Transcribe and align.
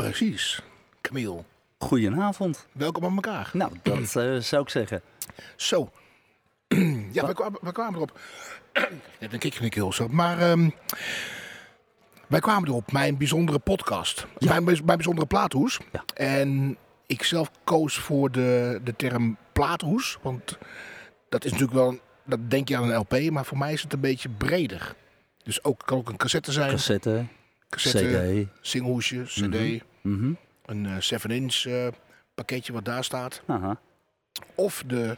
Precies. 0.00 0.62
Camille, 1.00 1.44
Goedenavond. 1.78 2.66
welkom 2.72 3.04
aan 3.04 3.14
elkaar. 3.14 3.50
Nou, 3.52 3.72
dat 3.82 4.16
eh, 4.16 4.36
zou 4.36 4.62
ik 4.62 4.68
zeggen. 4.68 5.02
Zo. 5.56 5.90
ja, 7.12 7.26
we 7.26 7.32
kwamen, 7.34 7.58
we 7.62 7.72
kwamen 7.72 7.94
erop. 7.94 8.18
Hebt 9.18 9.32
een 9.32 9.38
kikje 9.38 9.58
in 9.58 9.64
de 9.64 9.70
keel 9.70 9.92
zo. 9.92 10.08
Maar 10.08 10.38
ehm, 10.38 10.70
wij 12.26 12.40
kwamen 12.40 12.68
erop. 12.68 12.92
Mijn 12.92 13.16
bijzondere 13.16 13.58
podcast. 13.58 14.26
Mijn, 14.38 14.64
bij- 14.64 14.74
mijn 14.84 14.96
bijzondere 14.96 15.26
plaathoes. 15.26 15.78
Ja. 15.92 16.04
En 16.14 16.76
ik 17.06 17.22
zelf 17.22 17.50
koos 17.64 17.98
voor 17.98 18.30
de, 18.30 18.80
de 18.84 18.96
term 18.96 19.36
plaathoes. 19.52 20.18
Want 20.22 20.58
dat 21.28 21.44
is 21.44 21.50
natuurlijk 21.50 21.78
wel... 21.78 21.88
een- 21.88 22.00
Dat 22.24 22.50
denk 22.50 22.68
je 22.68 22.76
aan 22.76 22.90
een 22.90 22.96
LP. 22.98 23.30
Maar 23.30 23.44
voor 23.44 23.58
mij 23.58 23.72
is 23.72 23.82
het 23.82 23.92
een 23.92 24.00
beetje 24.00 24.28
breder. 24.28 24.94
Dus 25.42 25.64
ook, 25.64 25.82
kan 25.84 25.98
ook 25.98 26.08
een 26.08 26.16
cassette 26.16 26.52
zijn. 26.52 26.70
Cassette, 26.70 27.24
cassette, 27.68 28.46
CD. 28.52 28.66
singlehoesje, 28.66 29.22
cd. 29.24 29.84
Mhm. 30.02 30.32
Een 30.66 30.86
eh 30.86 30.96
7-inch 31.00 31.64
eh, 31.66 31.86
pakketje 32.34 32.72
wat 32.72 32.84
daar 32.84 33.04
staat. 33.04 33.42
Aha. 33.46 33.80
of 34.54 34.82
de 34.86 35.16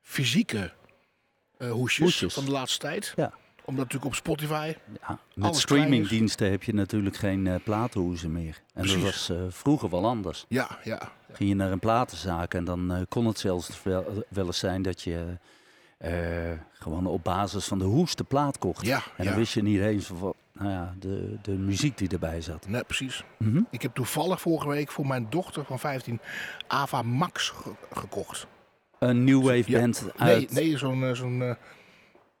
fysieke 0.00 0.72
eh, 1.58 1.70
hoesjes, 1.70 2.04
Hoesjes. 2.04 2.34
van 2.34 2.44
de 2.44 2.50
laatste 2.50 2.78
tijd. 2.78 3.12
Ja. 3.16 3.32
Omdat 3.64 3.84
natuurlijk 3.84 4.10
op 4.10 4.14
Spotify. 4.14 4.74
Ja, 5.08 5.18
met 5.34 5.56
streamingdiensten 5.56 6.50
heb 6.50 6.62
je 6.62 6.74
natuurlijk 6.74 7.16
geen 7.16 7.46
eh 7.46 7.54
platenhoezen 7.64 8.32
meer. 8.32 8.60
En 8.74 8.86
dat 8.86 8.96
was 8.96 9.28
eh, 9.30 9.36
vroeger 9.48 9.90
wel 9.90 10.06
anders. 10.06 10.44
Ja, 10.48 10.78
ja. 10.84 11.12
Ging 11.32 11.48
je 11.48 11.54
naar 11.54 11.72
een 11.72 11.78
platenzaak 11.78 12.54
en 12.54 12.64
dan 12.64 12.92
eh, 12.92 13.00
kon 13.08 13.26
het 13.26 13.38
zelfs 13.38 13.82
wel, 13.82 14.24
wel 14.28 14.46
eens 14.46 14.58
zijn 14.58 14.82
dat 14.82 15.02
je 15.02 15.36
eh, 15.98 16.12
gewoon 16.72 17.06
op 17.06 17.24
basis 17.24 17.64
van 17.64 17.78
de 17.78 17.84
hoes 17.84 18.14
de 18.14 18.24
plaat 18.24 18.58
kocht. 18.58 18.86
Ja, 18.86 19.02
En 19.16 19.24
dan 19.24 19.34
wist 19.34 19.54
je 19.54 19.62
niet 19.62 19.80
eens 19.80 20.10
nou 20.60 20.72
ja, 20.72 20.94
de, 20.98 21.38
de 21.42 21.50
muziek 21.52 21.98
die 21.98 22.08
erbij 22.08 22.40
zat. 22.40 22.68
Nee, 22.68 22.84
precies. 22.84 23.24
Mhm. 23.38 23.62
Ik 23.70 23.82
heb 23.82 23.94
toevallig 23.94 24.40
vorige 24.40 24.68
week 24.68 24.90
voor 24.90 25.06
mijn 25.06 25.26
dochter 25.30 25.64
van 25.64 25.78
15 25.78 26.20
Ava 26.66 27.02
Max 27.02 27.48
ge- 27.48 27.74
gekocht. 27.92 28.46
Een 28.98 29.24
new 29.24 29.42
wave 29.42 29.70
Ja. 29.70 29.78
band 29.80 30.02
Nee, 30.18 30.34
uit... 30.34 30.52
nee 30.52 30.78
zo'n... 30.78 31.04
eh, 31.04 31.14
zo'n 31.14 31.42
eh, 31.42 31.54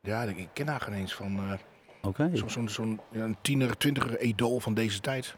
ja, 0.02 0.22
ik 0.22 0.48
ken 0.52 0.68
haar 0.68 0.80
geen 0.80 0.94
eens 0.94 1.14
van... 1.14 1.36
eh, 1.38 1.52
Oké, 2.02 2.30
zo'n 2.32 2.50
zo'n 2.50 2.68
zo'n 2.68 3.00
ja, 3.10 3.24
een 3.24 3.36
tiener, 3.42 3.76
twintiger 3.76 4.20
idool 4.20 4.60
van 4.60 4.74
deze 4.74 5.00
tijd. 5.00 5.36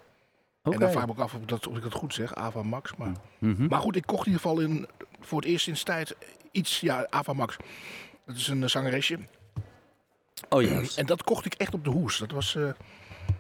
En 0.62 0.70
dan 0.78 0.90
vraag 0.90 1.02
ik 1.02 1.08
me 1.08 1.14
ook 1.14 1.18
af 1.20 1.34
of 1.34 1.40
ik 1.40 1.48
dat, 1.48 1.66
of 1.66 1.76
ik 1.76 1.82
dat 1.82 1.92
goed 1.92 2.14
zeg, 2.14 2.34
Ava 2.34 2.62
Max. 2.62 2.96
Maar, 2.96 3.12
Mhm. 3.38 3.66
maar 3.66 3.80
goed, 3.80 3.96
ik 3.96 4.06
kocht 4.06 4.26
in 4.26 4.32
ieder 4.32 4.48
geval 4.48 4.60
in, 4.60 4.86
voor 5.20 5.40
het 5.40 5.48
eerst 5.48 5.64
sinds 5.64 5.82
tijd 5.82 6.16
iets... 6.50 6.80
Ja, 6.80 7.06
Ava 7.10 7.32
Max. 7.32 7.56
Dat 8.26 8.36
is 8.36 8.48
een 8.48 8.70
zangeresje. 8.70 9.18
Oh 10.48 10.62
juist. 10.72 10.98
En 10.98 11.06
dat 11.06 11.22
kocht 11.22 11.44
ik 11.44 11.54
echt 11.54 11.74
op 11.74 11.84
de 11.84 11.90
hoes. 11.90 12.18
Dat 12.18 12.30
was, 12.30 12.54
eh 12.56 12.70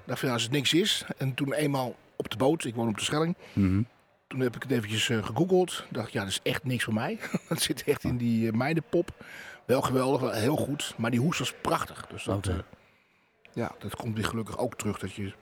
dacht 0.04 0.18
van, 0.18 0.28
ja, 0.28 0.34
als 0.34 0.42
het 0.42 0.52
niks 0.52 0.72
is. 0.72 1.04
En 1.16 1.34
toen 1.34 1.52
eenmaal 1.52 1.96
op 2.16 2.30
de 2.30 2.36
boot, 2.36 2.64
ik 2.64 2.74
woon 2.74 2.88
op 2.88 2.98
de 2.98 3.04
Schelling. 3.04 3.36
Mhm. 3.52 3.82
Toen 4.26 4.40
heb 4.40 4.56
ik 4.56 4.62
het 4.62 4.72
eventjes 4.72 5.08
eh, 5.08 5.24
gegoogeld. 5.24 5.84
Dacht 5.90 6.12
ja, 6.12 6.20
dat 6.20 6.30
is 6.30 6.40
echt 6.42 6.64
niks 6.64 6.84
voor 6.84 6.94
mij. 6.94 7.18
dat 7.48 7.62
zit 7.62 7.84
echt 7.84 8.04
in 8.04 8.16
die 8.16 8.46
uh, 8.46 8.52
meidenpop. 8.52 9.24
Wel 9.64 9.82
geweldig, 9.82 10.20
wel 10.20 10.30
heel 10.30 10.56
goed. 10.56 10.94
Maar 10.96 11.10
die 11.10 11.20
hoes 11.20 11.38
was 11.38 11.54
prachtig. 11.60 12.06
Dus 12.06 12.24
dat, 12.24 12.46
eh, 12.46 12.54
ja, 13.52 13.72
dat 13.78 13.96
komt 13.96 14.16
weer 14.16 14.24
gelukkig 14.24 14.58
ook 14.58 14.74
terug 14.76 14.98
dat 14.98 15.12
je 15.12 15.32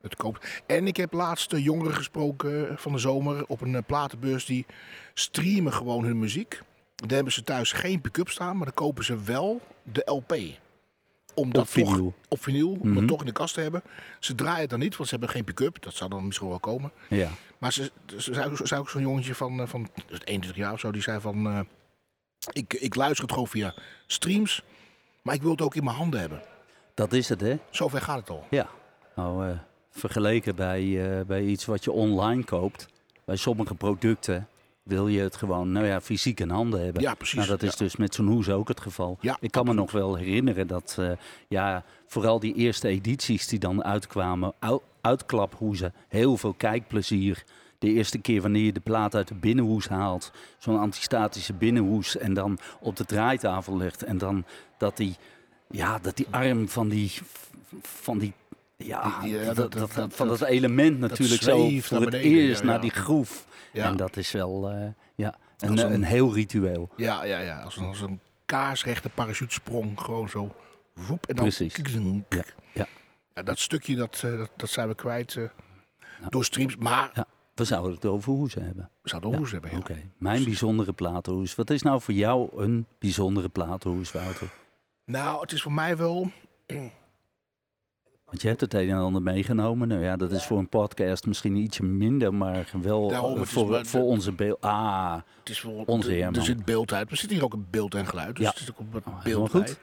het 0.00 0.16
koopt. 0.16 0.62
En 0.66 0.86
ik 0.86 0.96
heb 0.96 1.12
laatst 1.12 1.50
de 1.50 1.62
jongeren 1.62 1.94
gesproken 1.94 2.78
van 2.78 2.92
de 2.92 2.98
zomer 2.98 3.46
op 3.46 3.60
een 3.60 3.74
eh, 3.74 3.82
platenbeurs. 3.86 4.44
Die 4.44 4.66
streamen 5.14 5.72
gewoon 5.72 6.04
hun 6.04 6.18
muziek. 6.18 6.60
Dan 6.94 7.08
hebben 7.08 7.32
ze 7.32 7.42
thuis 7.42 7.72
geen 7.72 8.00
pick-up 8.00 8.28
staan, 8.28 8.56
maar 8.56 8.64
dan 8.64 8.74
kopen 8.74 9.04
ze 9.04 9.22
wel 9.22 9.60
de 9.82 10.02
LP. 10.04 10.36
Om 11.36 11.52
dat 11.52 11.62
Op 11.62 11.68
vinyl. 11.68 11.92
toch 11.94 12.12
op 12.28 12.42
vinyl, 12.42 12.70
om 12.70 12.88
Mhm. 12.88 12.94
dat 12.98 13.08
toch 13.08 13.20
in 13.20 13.26
de 13.26 13.32
kast 13.32 13.54
te 13.54 13.60
hebben. 13.60 13.82
Ze 14.20 14.34
draaien 14.34 14.60
het 14.60 14.70
dan 14.70 14.78
niet, 14.78 14.96
want 14.96 15.08
ze 15.08 15.14
hebben 15.14 15.34
geen 15.34 15.44
pick-up. 15.44 15.82
Dat 15.82 15.94
zou 15.94 16.10
dan 16.10 16.26
misschien 16.26 16.48
wel 16.48 16.58
komen. 16.60 16.92
Ja. 17.08 17.30
Maar 17.58 17.72
ze, 17.72 17.90
zei 18.62 18.80
ook 18.80 18.88
zo'n 18.90 19.02
jongetje 19.02 19.34
van, 19.34 19.60
eh, 19.60 19.66
van 19.66 19.88
dus 20.06 20.18
21 20.24 20.56
jaar 20.56 20.72
of 20.72 20.80
zo, 20.80 20.90
die 20.90 21.02
zei 21.02 21.20
van... 21.20 21.46
eh, 21.46 21.60
ik, 22.52 22.74
ik 22.74 22.94
luister 22.94 23.22
het 23.22 23.32
gewoon 23.32 23.48
via 23.48 23.74
streams, 24.06 24.62
maar 25.22 25.34
ik 25.34 25.42
wil 25.42 25.50
het 25.50 25.60
ook 25.62 25.74
in 25.74 25.84
mijn 25.84 25.96
handen 25.96 26.20
hebben. 26.20 26.42
Dat 26.94 27.12
is 27.12 27.28
het, 27.28 27.40
hè? 27.40 27.58
Zover 27.70 28.00
gaat 28.00 28.18
het 28.18 28.30
al. 28.30 28.46
Ja. 28.50 28.68
Nou, 29.16 29.48
eh, 29.48 29.58
vergeleken 29.90 30.54
bij, 30.56 31.24
bij 31.26 31.44
iets 31.44 31.64
wat 31.64 31.84
je 31.84 31.92
online 31.92 32.44
koopt, 32.44 32.86
bij 33.24 33.36
sommige 33.36 33.74
producten 33.74 34.48
wil 34.86 35.08
je 35.08 35.20
het 35.20 35.36
gewoon, 35.36 35.72
nou 35.72 35.86
ja, 35.86 36.00
fysiek 36.00 36.40
in 36.40 36.50
handen 36.50 36.84
hebben. 36.84 37.02
Ja, 37.02 37.14
precies. 37.14 37.36
Nou, 37.36 37.48
dat 37.48 37.62
is 37.62 37.70
Ja. 37.70 37.76
dus 37.78 37.96
met 37.96 38.14
zo'n 38.14 38.26
hoes 38.26 38.48
ook 38.50 38.68
het 38.68 38.80
geval. 38.80 39.18
Ja, 39.20 39.36
ik 39.40 39.50
kan 39.50 39.64
me 39.66 39.72
nog 39.72 39.90
wel 39.92 40.14
herinneren 40.16 40.66
dat, 40.66 40.96
eh, 40.98 41.10
ja, 41.48 41.84
vooral 42.06 42.40
die 42.40 42.54
eerste 42.54 42.88
edities 42.88 43.46
die 43.46 43.58
dan 43.58 43.84
uitkwamen, 43.84 44.52
uit, 44.58 44.80
uitklaphoezen, 45.00 45.94
heel 46.08 46.36
veel 46.36 46.54
kijkplezier. 46.54 47.44
De 47.78 47.92
eerste 47.92 48.18
keer 48.18 48.42
wanneer 48.42 48.64
je 48.64 48.72
de 48.72 48.80
plaat 48.80 49.14
uit 49.14 49.28
de 49.28 49.34
binnenhoes 49.34 49.88
haalt, 49.88 50.32
zo'n 50.58 50.78
antistatische 50.78 51.52
binnenhoes, 51.52 52.16
en 52.16 52.34
dan 52.34 52.58
op 52.80 52.96
de 52.96 53.04
draaitafel 53.04 53.76
legt. 53.76 54.04
En 54.04 54.18
dan 54.18 54.44
dat 54.78 54.96
die, 54.96 55.16
ja, 55.70 55.98
dat 55.98 56.16
die 56.16 56.26
arm 56.30 56.68
van 56.68 56.88
die, 56.88 57.12
van 57.82 58.18
die, 58.18 58.32
ja, 58.76 59.20
Die- 59.20 59.30
die, 59.30 59.38
ja, 59.38 59.44
dat, 59.44 59.56
dat- 59.56 59.72
dat, 59.72 59.92
dat- 59.94 60.14
van 60.14 60.28
dat- 60.28 60.42
element 60.42 60.98
natuurlijk 60.98 61.42
zo 61.42 61.68
voor 61.80 62.00
het 62.00 62.10
beneden, 62.10 62.30
eerst 62.30 62.60
ja, 62.60 62.66
naar 62.66 62.74
ja. 62.74 62.80
die 62.80 62.90
groef. 62.90 63.46
Ja, 63.72 63.84
En 63.84 63.96
dat 63.96 64.16
is 64.16 64.30
wel, 64.32 64.70
eh, 64.70 64.86
ja, 65.14 65.34
een, 65.58 65.70
Als 65.70 65.80
een- 65.82 65.92
een 65.92 66.02
heel 66.04 66.34
ritueel. 66.34 66.88
ja, 66.96 67.24
ja, 67.24 67.38
ja. 67.38 67.60
Als, 67.62 67.76
een- 67.76 67.84
als 67.86 68.00
een 68.00 68.20
kaarsrechte 68.46 69.08
parachutesprong, 69.08 70.00
gewoon 70.00 70.28
zo. 70.28 70.54
Woep, 70.94 71.26
en 71.26 71.34
dan 71.36 71.44
Precies. 71.44 71.76
Ja, 72.28 72.42
ja. 72.72 72.86
Ja, 73.34 73.42
dat 73.42 73.58
stukje, 73.58 73.96
dat, 73.96 74.22
eh, 74.24 74.38
dat, 74.38 74.50
dat 74.56 74.68
zijn 74.70 74.88
we 74.88 74.94
kwijt 74.94 75.36
eh, 75.36 75.42
Ja. 76.22 76.28
door 76.28 76.44
streams. 76.44 76.76
Maar 76.76 77.10
Ja, 77.14 77.26
we 77.54 77.64
zouden 77.64 77.92
het 77.94 78.04
over 78.06 78.32
hoezen 78.32 78.64
hebben. 78.64 78.90
we 79.02 79.08
zouden 79.08 79.36
hoes 79.36 79.50
hebben. 79.52 79.70
Ja. 79.70 79.76
Oké, 79.78 79.96
mijn 80.18 80.44
bijzondere 80.44 80.92
platenhoes. 80.92 81.54
Wat 81.54 81.70
is 81.70 81.82
nou 81.82 82.00
voor 82.00 82.14
jou 82.14 82.62
een 82.62 82.86
bijzondere 82.98 83.48
platenhoes, 83.48 84.12
Wouter? 84.12 84.48
Nou, 85.04 85.40
het 85.40 85.52
is 85.52 85.62
voor 85.62 85.72
mij 85.72 85.96
wel... 85.96 86.30
Want 88.26 88.42
je 88.42 88.48
hebt 88.48 88.60
het 88.60 88.74
een 88.74 88.88
en 88.90 88.96
ander 88.96 89.22
meegenomen. 89.22 89.88
Nou 89.88 90.02
ja, 90.02 90.16
dat 90.16 90.32
is 90.32 90.44
voor 90.44 90.58
een 90.58 90.68
podcast 90.68 91.26
misschien 91.26 91.56
ietsje 91.56 91.82
minder, 91.82 92.34
maar 92.34 92.68
wel 92.82 93.08
Daarom, 93.08 93.32
het 93.38 93.42
is 93.46 93.50
voor, 93.52 93.68
maar- 93.70 93.86
voor 93.86 94.02
onze 94.02 94.32
beeld. 94.32 94.60
Ah, 94.60 95.14
Het 95.38 95.48
is 95.48 95.62
wel, 95.62 95.82
Onze 95.86 96.12
Herman. 96.12 96.34
Er 96.34 96.42
zit 96.46 96.64
beeld 96.64 96.92
uit. 96.92 97.10
Er 97.10 97.16
zit 97.16 97.30
hier 97.30 97.44
ook 97.44 97.52
een 97.52 97.66
beeld 97.70 97.94
en 97.94 98.06
geluid. 98.06 98.36
Dus 98.36 98.44
Ja. 98.44 98.50
het 98.50 98.60
is 98.60 98.70
ook 98.70 98.92
wat 98.92 99.02
Oh, 99.06 99.22
beeld 99.22 99.50
goed. 99.50 99.78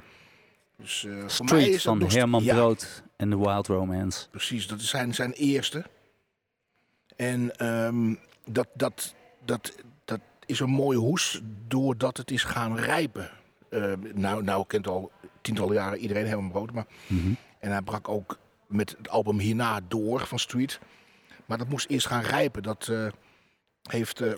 Dus, 0.77 1.05
eh, 1.05 1.11
voor 1.11 1.19
mij 1.19 1.27
Street 1.61 1.67
is 1.75 1.83
van 1.83 2.01
Herman 2.01 2.43
ja, 2.43 2.53
Brood 2.55 3.03
en 3.15 3.29
de 3.29 3.37
Wild 3.37 3.67
Romance. 3.67 4.29
Precies, 4.29 4.67
dat 4.67 4.79
is 4.79 4.89
zijn, 4.89 5.13
zijn 5.13 5.31
eerste. 5.31 5.83
En 7.15 7.55
ehm, 7.57 8.13
dat, 8.45 8.67
dat, 8.73 9.13
dat, 9.45 9.75
dat 10.05 10.19
is 10.45 10.59
een 10.59 10.69
mooie 10.69 10.97
hoes 10.97 11.41
doordat 11.67 12.17
het 12.17 12.31
is 12.31 12.43
gaan 12.43 12.75
rijpen. 12.77 13.29
Eh, 13.69 13.93
nou, 14.13 14.43
nou 14.43 14.63
kent 14.67 14.87
al 14.87 15.11
tientallen 15.41 15.73
jaren 15.73 15.97
iedereen 15.99 16.27
Herman 16.27 16.51
Brood. 16.51 16.71
Maar, 16.71 16.85
Mhm. 17.07 17.31
En 17.63 17.71
hij 17.71 17.81
brak 17.81 18.09
ook 18.09 18.37
met 18.67 18.95
het 18.97 19.09
album 19.09 19.39
hierna 19.39 19.79
door 19.87 20.27
van 20.27 20.39
Street. 20.39 20.79
Maar 21.45 21.57
dat 21.57 21.69
moest 21.69 21.89
eerst 21.89 22.07
gaan 22.07 22.21
rijpen. 22.21 22.63
Dat 22.63 22.87
eh, 22.87 23.07
heeft 23.89 24.21
eh, 24.21 24.33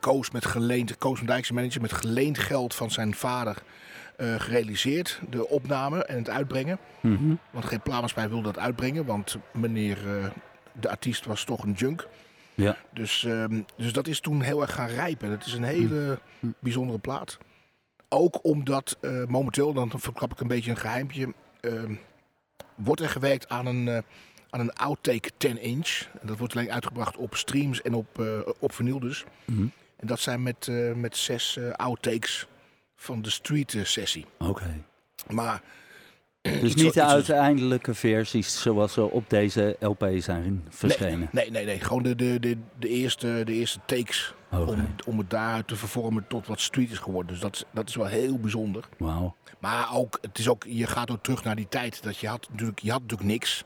Koos 0.00 0.30
met 0.30 0.46
geleend, 0.46 0.98
Koos 0.98 1.18
van 1.18 1.26
Dijk, 1.26 1.44
zijn 1.44 1.58
manager, 1.58 1.80
met 1.80 1.92
geleend 1.92 2.38
geld 2.38 2.74
van 2.74 2.90
zijn 2.90 3.14
vader 3.14 3.62
eh, 4.16 4.34
gerealiseerd. 4.40 5.20
De 5.30 5.48
opname 5.48 6.04
en 6.04 6.16
het 6.18 6.30
uitbrengen. 6.30 6.78
Mhm. 7.00 7.34
Want 7.50 7.64
geen 7.64 7.82
plaatmaatschappij 7.82 8.30
wilde 8.32 8.52
dat 8.52 8.62
uitbrengen, 8.62 9.04
want 9.04 9.36
meneer 9.52 9.98
de 10.72 10.90
artiest 10.90 11.24
was 11.24 11.44
toch 11.44 11.62
een 11.62 11.72
junk. 11.72 12.08
Ja. 12.54 12.76
Dus, 12.92 13.24
ehm, 13.24 13.62
dus 13.76 13.92
dat 13.92 14.06
is 14.06 14.20
toen 14.20 14.40
heel 14.40 14.60
erg 14.60 14.74
gaan 14.74 14.88
rijpen. 14.88 15.30
Het 15.30 15.46
is 15.46 15.52
een 15.52 15.64
hele 15.64 16.18
Hm. 16.40 16.46
bijzondere 16.58 16.98
plaat. 16.98 17.38
Ook 18.08 18.44
omdat 18.44 18.98
momenteel, 19.28 19.72
dan 19.72 19.92
verklap 19.96 20.32
ik 20.32 20.40
een 20.40 20.48
beetje 20.48 20.70
een 20.70 20.76
geheimpje, 20.76 21.34
ehm, 21.60 21.94
wordt 22.74 23.00
er 23.00 23.08
gewerkt 23.08 23.48
aan 23.48 23.66
een, 23.66 23.88
eh, 23.88 23.98
aan 24.50 24.60
een 24.60 24.72
outtake 24.72 25.30
10 25.36 25.60
inch. 25.60 26.00
En 26.20 26.26
dat 26.26 26.38
wordt 26.38 26.56
alleen 26.56 26.72
uitgebracht 26.72 27.16
op 27.16 27.36
streams 27.36 27.82
en 27.82 27.94
op, 27.94 28.20
eh, 28.20 28.40
op 28.58 28.72
vinyl 28.72 28.98
dus. 28.98 29.24
Mhm. 29.44 29.66
En 29.96 30.06
dat 30.06 30.20
zijn 30.20 30.42
met, 30.42 30.68
eh, 30.68 30.92
met 30.92 31.16
zes 31.16 31.58
outtakes 31.72 32.46
van 32.96 33.22
de 33.22 33.30
street 33.30 33.76
sessie. 33.82 34.26
Oké. 34.38 34.84
Maar 35.28 35.62
Dus 36.60 36.74
niet 36.74 36.94
de 36.94 37.02
uiteindelijke 37.02 37.94
versies 37.94 38.62
zoals 38.62 38.92
ze 38.92 39.02
op 39.10 39.30
deze 39.30 39.76
LP 39.80 40.10
zijn 40.18 40.66
verschenen. 40.68 41.28
Nee, 41.32 41.50
nee, 41.50 41.64
nee. 41.64 41.80
Gewoon 41.80 42.02
de, 42.02 42.16
de, 42.16 42.40
de, 42.40 42.56
de, 42.78 42.88
eerste, 42.88 43.42
de 43.44 43.52
eerste 43.52 43.78
takes. 43.86 44.34
Om, 44.60 44.86
om 45.06 45.18
het 45.18 45.30
daaruit 45.30 45.66
te 45.68 45.76
vervormen 45.76 46.26
tot 46.28 46.46
wat 46.46 46.60
street 46.60 46.90
is 46.90 46.98
geworden. 46.98 47.32
Dus 47.32 47.40
dat, 47.40 47.54
is- 47.54 47.64
dat 47.72 47.88
is 47.88 47.94
wel 47.94 48.06
heel 48.06 48.38
bijzonder. 48.38 48.88
Wauw. 48.98 49.34
Maar 49.58 49.94
ook, 49.94 50.18
het 50.20 50.38
is 50.38 50.48
ook, 50.48 50.64
je 50.68 50.86
gaat 50.86 51.10
ook 51.10 51.22
terug 51.22 51.44
naar 51.44 51.56
die 51.56 51.68
tijd. 51.68 52.02
Dat 52.02 52.16
je 52.16 52.28
had 52.28 52.48
natuurlijk, 52.50 52.78
je 52.78 52.90
had 52.90 53.00
natuurlijk 53.00 53.28
niks. 53.30 53.64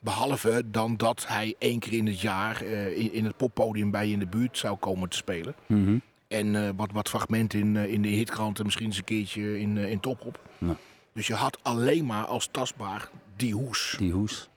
Behalve 0.00 0.62
dan 0.66 0.96
dat 0.96 1.24
hij 1.28 1.54
één 1.58 1.78
keer 1.78 1.92
in 1.92 2.06
het 2.06 2.20
jaar 2.20 2.62
eh, 2.62 2.98
in, 2.98 3.12
in 3.12 3.24
het 3.24 3.36
poppodium 3.36 3.90
bij 3.90 4.06
je 4.06 4.12
in 4.12 4.18
de 4.18 4.26
buurt 4.26 4.58
zou 4.58 4.76
komen 4.76 5.08
te 5.08 5.16
spelen. 5.16 5.54
Mhm. 5.66 5.98
En 6.28 6.54
eh, 6.64 6.70
wat, 6.76 6.92
wat 6.92 7.08
fragmenten 7.08 7.58
in, 7.60 7.76
eh, 7.76 7.92
in 7.92 8.02
de 8.02 8.08
hitkranten, 8.08 8.64
misschien 8.64 8.86
eens 8.86 8.96
een 8.98 9.04
keertje 9.04 9.60
in, 9.60 9.76
in 9.76 10.00
Toprop. 10.00 10.40
Ja. 10.58 10.76
Dus 11.12 11.26
je 11.26 11.34
had 11.34 11.58
alleen 11.62 12.06
maar 12.06 12.24
als 12.24 12.48
tastbaar 12.50 13.08
die 13.36 13.54
hoes. 13.54 13.94
Die 13.98 14.12
hoes. 14.12 14.48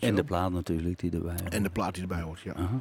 En 0.00 0.14
de 0.14 0.24
plaat 0.24 0.52
natuurlijk 0.52 0.98
die 0.98 1.10
erbij 1.10 1.34
hoort. 1.40 1.54
en 1.54 1.62
de 1.62 1.70
plaat 1.70 1.92
die 1.94 2.02
erbij 2.02 2.20
hoort, 2.20 2.40
ja. 2.40 2.52
Aha. 2.54 2.80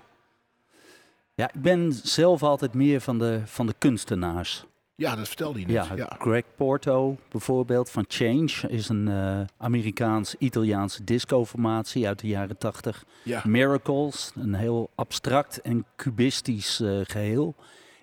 Ja, 1.41 1.49
ik 1.53 1.61
ben 1.61 1.93
zelf 2.03 2.43
altijd 2.43 2.73
meer 2.73 3.01
van 3.01 3.19
de, 3.19 3.41
van 3.45 3.67
de 3.67 3.73
kunstenaars. 3.77 4.65
Ja, 4.95 5.15
dat 5.15 5.27
vertelde 5.27 5.59
je 5.59 5.65
net. 5.65 5.85
Ja, 5.85 5.95
Ja, 5.95 6.15
Greg 6.19 6.43
Porto 6.55 7.17
bijvoorbeeld 7.29 7.89
van 7.89 8.05
Change 8.07 8.67
is 8.67 8.89
een 8.89 9.07
eh, 9.07 9.39
Amerikaans-Italiaanse 9.57 11.03
disco-formatie 11.03 12.07
uit 12.07 12.19
de 12.19 12.27
jaren 12.27 12.57
80. 12.57 13.03
ja. 13.23 13.41
Miracles, 13.45 14.31
een 14.35 14.53
heel 14.53 14.89
abstract 14.95 15.61
en 15.61 15.85
cubistisch 15.95 16.79
eh, 16.79 16.99
geheel. 17.03 17.55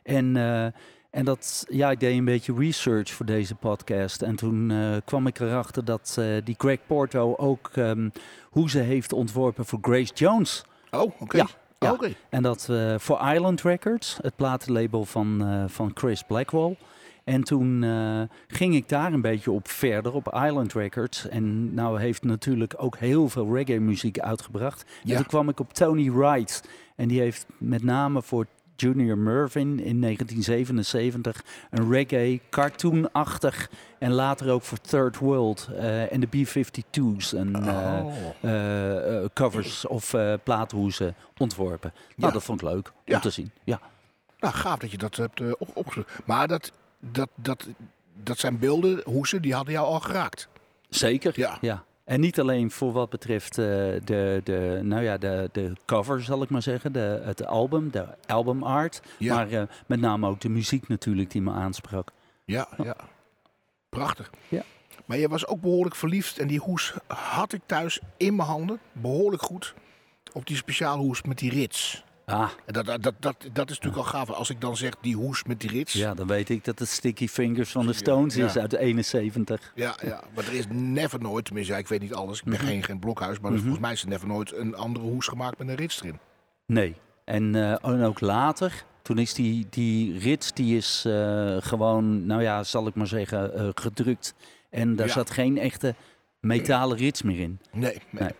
En, 0.02 0.37
eh, 0.37 0.64
en 1.11 1.25
dat, 1.25 1.67
ja, 1.69 1.90
ik 1.90 2.00
deed 2.00 2.17
een 2.17 2.25
beetje 2.25 2.55
research 2.55 3.11
voor 3.11 3.26
deze 3.26 3.55
podcast. 3.55 4.23
En 4.23 4.37
toen 4.37 4.73
kwam 5.05 5.26
ik 5.26 5.38
erachter 5.40 5.85
dat 5.85 6.20
die 6.44 6.55
Greg 6.58 6.79
Porto 6.87 7.35
ook 7.37 7.70
ehm, 7.75 8.08
hoe 8.50 8.70
ze 8.70 8.79
heeft 8.79 9.12
ontworpen 9.12 9.67
voor 9.67 9.79
Grace 9.82 10.14
Jones. 10.14 10.64
Oh, 10.90 11.20
oké. 11.20 11.37
Ja, 11.37 11.46
ja. 11.78 11.92
Oké. 11.92 12.12
En 12.28 12.42
dat 12.42 12.69
eh, 12.70 12.94
voor 12.98 13.20
Island 13.34 13.62
Records, 13.62 14.19
het 14.22 14.36
platenlabel 14.36 15.04
van, 15.04 15.44
eh, 15.46 15.64
van 15.66 15.90
Chris 15.94 16.22
Blackwell. 16.22 16.76
En 17.25 17.44
toen 17.44 17.82
eh, 17.82 18.22
ging 18.46 18.75
ik 18.75 18.88
daar 18.88 19.12
een 19.12 19.20
beetje 19.20 19.50
op 19.50 19.69
verder, 19.69 20.12
op 20.12 20.26
Island 20.46 20.72
Records. 20.72 21.28
En 21.28 21.75
nou 21.75 22.00
heeft 22.00 22.25
natuurlijk 22.25 22.75
ook 22.76 22.96
heel 22.98 23.28
veel 23.28 23.54
reggae 23.54 23.80
muziek 23.80 24.19
uitgebracht. 24.19 24.82
En 24.82 25.08
Ja. 25.08 25.16
toen 25.16 25.26
kwam 25.26 25.48
ik 25.48 25.60
op 25.60 25.72
Tony 25.72 26.10
Wright. 26.12 26.69
En 26.96 27.08
die 27.08 27.20
heeft 27.20 27.46
met 27.58 27.82
name 27.82 28.22
voor 28.22 28.46
Junior 28.82 29.19
Mervyn 29.19 29.80
in 29.80 30.00
1977 30.00 31.44
een 31.70 31.90
reggae 31.90 32.40
cartoonachtig 32.50 33.70
en 33.98 34.12
later 34.12 34.50
ook 34.50 34.62
voor 34.62 34.80
Third 34.80 35.19
World 35.19 35.69
eh, 35.76 36.12
en 36.12 36.20
de 36.20 36.26
B-52's 36.26 37.32
en 37.32 37.56
Oh. 37.56 38.14
eh, 38.40 39.16
eh, 39.22 39.28
covers 39.34 39.86
of 39.86 40.14
plaathoezen 40.44 41.14
ontworpen. 41.38 41.92
Nou, 41.94 42.12
Ja. 42.16 42.30
dat 42.30 42.42
vond 42.44 42.62
ik 42.62 42.69
leuk 42.69 42.86
om 42.88 42.92
Ja. 43.04 43.19
te 43.19 43.30
zien. 43.30 43.50
Ja, 43.64 43.80
Nou, 44.40 44.54
gaaf 44.54 44.78
dat 44.78 44.90
je 44.90 44.98
dat 44.98 45.16
hebt 45.16 45.40
op, 45.58 45.69
opgezocht. 45.75 46.08
Maar 46.25 46.48
dat, 46.48 46.72
dat, 47.00 47.28
dat, 47.34 47.66
dat 48.22 48.38
zijn 48.38 48.58
beelden, 48.58 49.00
hoesen, 49.04 49.42
die 49.42 49.54
hadden 49.54 49.72
jou 49.72 49.86
al 49.86 50.00
geraakt. 50.00 50.48
zeker. 50.88 51.32
Ja. 51.36 51.58
Ja. 51.60 51.84
En 52.08 52.20
niet 52.20 52.40
alleen 52.40 52.70
voor 52.70 52.93
wat 52.93 53.10
betreft 53.10 53.58
eh, 53.58 53.64
de, 54.05 54.40
de, 54.44 54.81
nou 54.82 55.02
ja, 55.02 55.19
de, 55.19 55.49
de 55.52 55.72
cover, 55.84 56.22
zal 56.22 56.43
ik 56.43 56.49
maar 56.49 56.62
zeggen, 56.62 56.93
de, 56.93 57.20
het 57.25 57.46
album, 57.46 57.90
de 57.90 58.06
album 58.26 58.62
art. 58.62 59.02
Ja. 59.19 59.34
Maar 59.34 59.50
eh, 59.50 59.62
met 59.87 60.00
name 60.00 60.28
ook 60.28 60.40
de 60.40 60.49
muziek 60.49 60.88
natuurlijk 60.88 61.31
die 61.31 61.43
me 61.43 61.50
aansprak. 61.50 62.10
Ja, 62.44 62.69
ja. 62.82 62.96
Prachtig. 63.88 64.31
Ja. 64.49 64.62
Maar 65.05 65.19
je 65.19 65.28
was 65.28 65.46
ook 65.46 65.60
behoorlijk 65.60 65.96
verliefd. 65.96 66.38
En 66.38 66.46
die 66.46 66.58
hoes 66.58 66.94
had 67.06 67.52
ik 67.52 67.60
thuis 67.66 68.00
in 68.16 68.37
mijn 68.37 68.49
handen. 68.49 68.81
Behoorlijk 68.93 69.43
goed. 69.43 69.75
Op 70.32 70.46
die 70.46 70.56
speciale 70.56 71.02
hoes 71.02 71.22
met 71.22 71.38
die 71.38 71.50
rits. 71.50 72.04
Ah, 72.30 72.50
En 72.66 72.72
dat, 72.72 72.86
dat, 72.86 73.00
dat, 73.02 73.36
dat, 73.52 73.70
is 73.70 73.78
natuurlijk 73.78 73.96
al 73.96 74.02
gaaf. 74.02 74.30
Als 74.30 74.50
ik 74.50 74.60
dan 74.60 74.76
zeg 74.76 74.92
die 75.00 75.16
hoes 75.16 75.44
met 75.44 75.60
die 75.60 75.70
rits. 75.70 75.92
ja, 75.92 76.14
dan 76.14 76.26
weet 76.26 76.48
ik 76.48 76.64
dat 76.64 76.78
het 76.78 76.88
Sticky 76.88 77.28
Fingers 77.28 77.70
van 77.70 77.86
de 77.86 77.92
Stones 77.92 78.34
Ja. 78.34 78.44
is 78.46 78.56
uit 78.58 78.72
71. 78.72 79.72
Ja, 79.75 79.96
ja, 80.04 80.22
maar 80.34 80.44
er 80.46 80.52
is 80.54 80.64
never 80.70 81.20
nooit, 81.20 81.44
tenminste, 81.44 81.72
ja, 81.72 81.78
ik 81.78 81.88
weet 81.88 82.00
niet 82.00 82.14
alles. 82.14 82.38
Ik 82.38 82.44
ben 82.44 82.54
Mhm. 82.54 82.64
geen, 82.66 82.82
geen 82.84 82.98
blokhuis. 82.98 83.40
Maar 83.40 83.50
Mhm. 83.50 83.60
volgens 83.60 83.80
mij 83.82 83.92
is 83.92 84.02
er 84.02 84.08
never 84.08 84.26
nooit 84.26 84.52
een 84.54 84.75
andere 84.75 85.04
hoes 85.06 85.26
gemaakt 85.26 85.58
met 85.58 85.69
een 85.69 85.75
rits 85.75 86.00
erin. 86.02 86.19
Nee. 86.66 86.94
En, 87.25 87.54
eh, 87.54 87.70
en 87.84 88.02
ook 88.04 88.20
later, 88.20 88.84
toen 89.02 89.19
is 89.19 89.34
die, 89.34 89.66
die 89.70 90.19
rits, 90.19 90.52
die 90.52 90.76
is 90.76 91.04
eh, 91.06 91.56
gewoon, 91.60 92.26
nou 92.26 92.42
ja, 92.42 92.62
zal 92.64 92.86
ik 92.86 92.94
maar 92.94 93.06
zeggen, 93.06 93.54
eh, 93.54 93.69
gedrukt. 93.75 94.34
En 94.70 94.96
daar 94.96 95.06
Ja. 95.06 95.12
zat 95.12 95.30
geen 95.30 95.58
echte 95.58 95.94
metalen 96.40 96.96
rits 96.96 97.22
meer 97.22 97.38
in. 97.40 97.60
Nee, 97.72 97.98
nee. 98.10 98.22
Nee. 98.22 98.30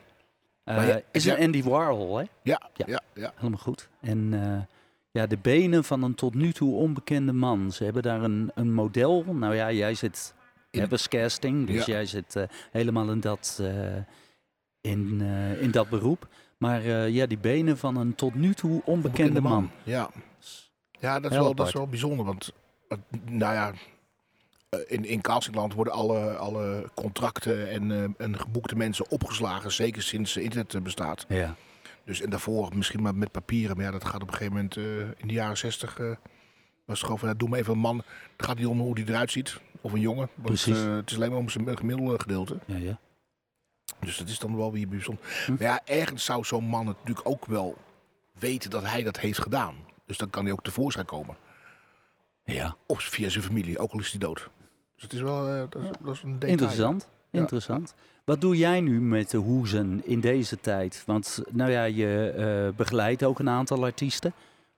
Eh, 0.69 0.97
is 1.11 1.25
een 1.25 1.38
Andy 1.38 1.62
Warhol, 1.62 2.17
hè? 2.17 2.25
Ja, 2.43 2.70
Ja. 2.75 3.00
ja. 3.15 3.32
Helemaal 3.37 3.59
goed. 3.59 3.88
En 4.00 4.29
eh, 4.43 4.62
ja, 5.11 5.26
de 5.26 5.37
benen 5.38 5.85
van 5.85 6.03
een 6.03 6.15
tot 6.15 6.35
nu 6.35 6.53
toe 6.53 6.75
onbekende 6.75 7.32
man. 7.32 7.73
Ze 7.73 7.85
hebben 7.85 8.03
daar 8.03 8.23
een, 8.23 8.50
een 8.55 8.73
model. 8.73 9.25
Nou 9.25 9.55
ja, 9.55 9.73
jij 9.73 9.94
zit 9.94 10.35
casting, 11.09 11.67
dus 11.67 11.85
Ja. 11.85 11.93
jij 11.93 12.06
zit 12.06 12.37
eh, 12.37 12.43
helemaal 12.70 13.11
in 13.11 13.20
dat, 13.20 13.62
in, 14.81 15.20
in 15.61 15.70
dat 15.70 15.88
beroep. 15.88 16.29
Maar 16.59 16.82
ja, 16.88 17.26
die 17.26 17.38
benen 17.38 17.79
van 17.79 17.97
een 17.97 18.14
tot 18.14 18.35
nu 18.35 18.55
toe 18.55 18.82
onbekende 18.85 19.41
man. 19.41 19.71
Ja, 19.82 20.11
ja 20.91 21.21
dat, 21.21 21.31
is 21.31 21.37
Heel 21.37 21.47
wel, 21.47 21.55
dat 21.55 21.67
is 21.67 21.73
wel 21.73 21.87
bijzonder. 21.88 22.25
Want, 22.26 22.53
nou 23.25 23.55
ja, 23.55 23.73
in, 24.87 25.05
in 25.05 25.20
Castingland 25.20 25.75
worden 25.75 25.93
alle, 25.93 26.37
alle 26.37 26.91
contracten 26.94 27.70
en, 27.70 27.93
eh, 27.93 28.26
en 28.26 28.38
geboekte 28.38 28.76
mensen 28.76 29.11
opgeslagen. 29.11 29.73
Zeker 29.73 30.03
sinds 30.03 30.37
eh, 30.37 30.43
internet 30.44 30.75
eh, 30.75 30.81
bestaat. 30.81 31.25
Ja. 31.29 31.55
Dus 32.05 32.20
en 32.20 32.31
daarvoor 32.31 32.76
misschien 32.76 33.03
maar 33.03 33.15
met 33.15 33.31
papieren. 33.31 33.76
Maar 33.76 33.85
ja, 33.85 33.91
dat 33.91 34.05
gaat 34.05 34.23
op 34.23 34.29
een 34.29 34.35
gegeven 34.35 34.53
moment 34.53 34.76
eh, 34.76 34.85
in 35.00 35.26
de 35.29 35.32
jaren 35.35 35.56
zestig. 35.59 35.99
eh, 35.99 36.06
was 36.85 36.97
het 37.00 37.11
gewoon 37.11 37.19
van, 37.19 37.37
doe 37.37 37.49
maar 37.49 37.59
even 37.59 37.73
een 37.73 37.79
man. 37.79 37.97
Het 38.37 38.47
gaat 38.47 38.56
niet 38.56 38.67
om 38.67 38.81
hoe 38.81 38.94
die 38.94 39.09
eruit 39.09 39.31
ziet. 39.31 39.61
Of 39.81 39.93
een 39.93 40.00
jongen. 40.00 40.29
Want 40.35 40.67
eh, 40.67 40.94
het 40.97 41.11
is 41.11 41.17
alleen 41.17 41.31
maar 41.31 41.38
om 41.38 41.49
zijn 41.49 41.76
gemiddelde 41.79 42.21
gedeelte. 42.21 42.59
Ja, 42.64 42.76
ja. 42.76 42.99
Dus 44.00 44.17
dat 44.17 44.29
is 44.29 44.38
dan 44.38 44.56
wel 44.56 44.73
weer 44.73 44.88
bijzonder. 44.88 45.25
Hm. 45.47 45.50
Maar 45.53 45.62
ja, 45.62 45.81
ergens 45.85 46.25
zou 46.25 46.44
zo'n 46.44 46.64
man 46.64 46.85
natuurlijk 46.85 47.29
ook 47.29 47.47
wel 47.47 47.76
weten 48.32 48.71
dat 48.71 48.85
hij 48.85 49.03
dat 49.03 49.19
heeft 49.21 49.38
gedaan. 49.43 49.75
Dus 50.06 50.17
dan 50.17 50.31
kan 50.31 50.43
hij 50.44 50.53
ook 50.53 50.62
tevoorschijn 50.62 51.06
komen. 51.06 51.37
ja. 52.44 52.76
Of 52.87 53.03
via 53.03 53.29
zijn 53.29 53.44
familie, 53.44 53.79
ook 53.79 53.93
al 53.93 53.99
is 53.99 54.11
hij 54.11 54.19
dood. 54.21 54.50
Dus 54.99 55.03
het 55.03 55.12
is 55.12 55.21
wel 55.21 55.49
eh, 55.49 55.62
dat 55.71 55.83
is, 55.83 55.89
dat 56.00 56.15
is 56.15 56.23
een. 56.23 56.37
Interessant. 56.47 57.09
Ja. 57.31 57.41
Interessant. 57.41 57.95
Wat 58.25 58.41
doe 58.41 58.56
jij 58.56 58.81
nu 58.81 59.00
met 59.00 59.31
de 59.31 59.37
hoezen 59.37 60.03
in 60.05 60.21
deze 60.21 60.61
tijd? 60.61 61.03
Want 61.06 61.43
nou 61.50 61.71
ja, 61.71 61.85
je 61.85 62.31
eh, 62.71 62.76
begeleidt 62.76 63.25
ook 63.25 63.38
een 63.38 63.49
aantal 63.49 63.85
artiesten. 63.85 64.33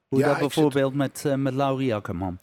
Hoe 0.08 0.18
Ja, 0.18 0.24
dat 0.26 0.32
zit- 0.36 0.40
bijvoorbeeld 0.46 0.94
met, 0.94 1.22
eh, 1.26 1.34
met 1.34 1.54
Laurie 1.54 1.94
Akkerman. 1.94 2.38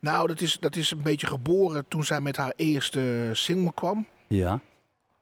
Nou, 0.00 0.26
dat 0.26 0.40
is, 0.40 0.56
dat 0.60 0.76
is 0.76 0.90
een 0.90 1.02
beetje 1.02 1.26
geboren 1.26 1.84
toen 1.88 2.04
zij 2.04 2.20
met 2.20 2.36
haar 2.36 2.52
eerste 2.56 3.30
single 3.32 3.72
kwam. 3.74 4.06
Ja, 4.28 4.60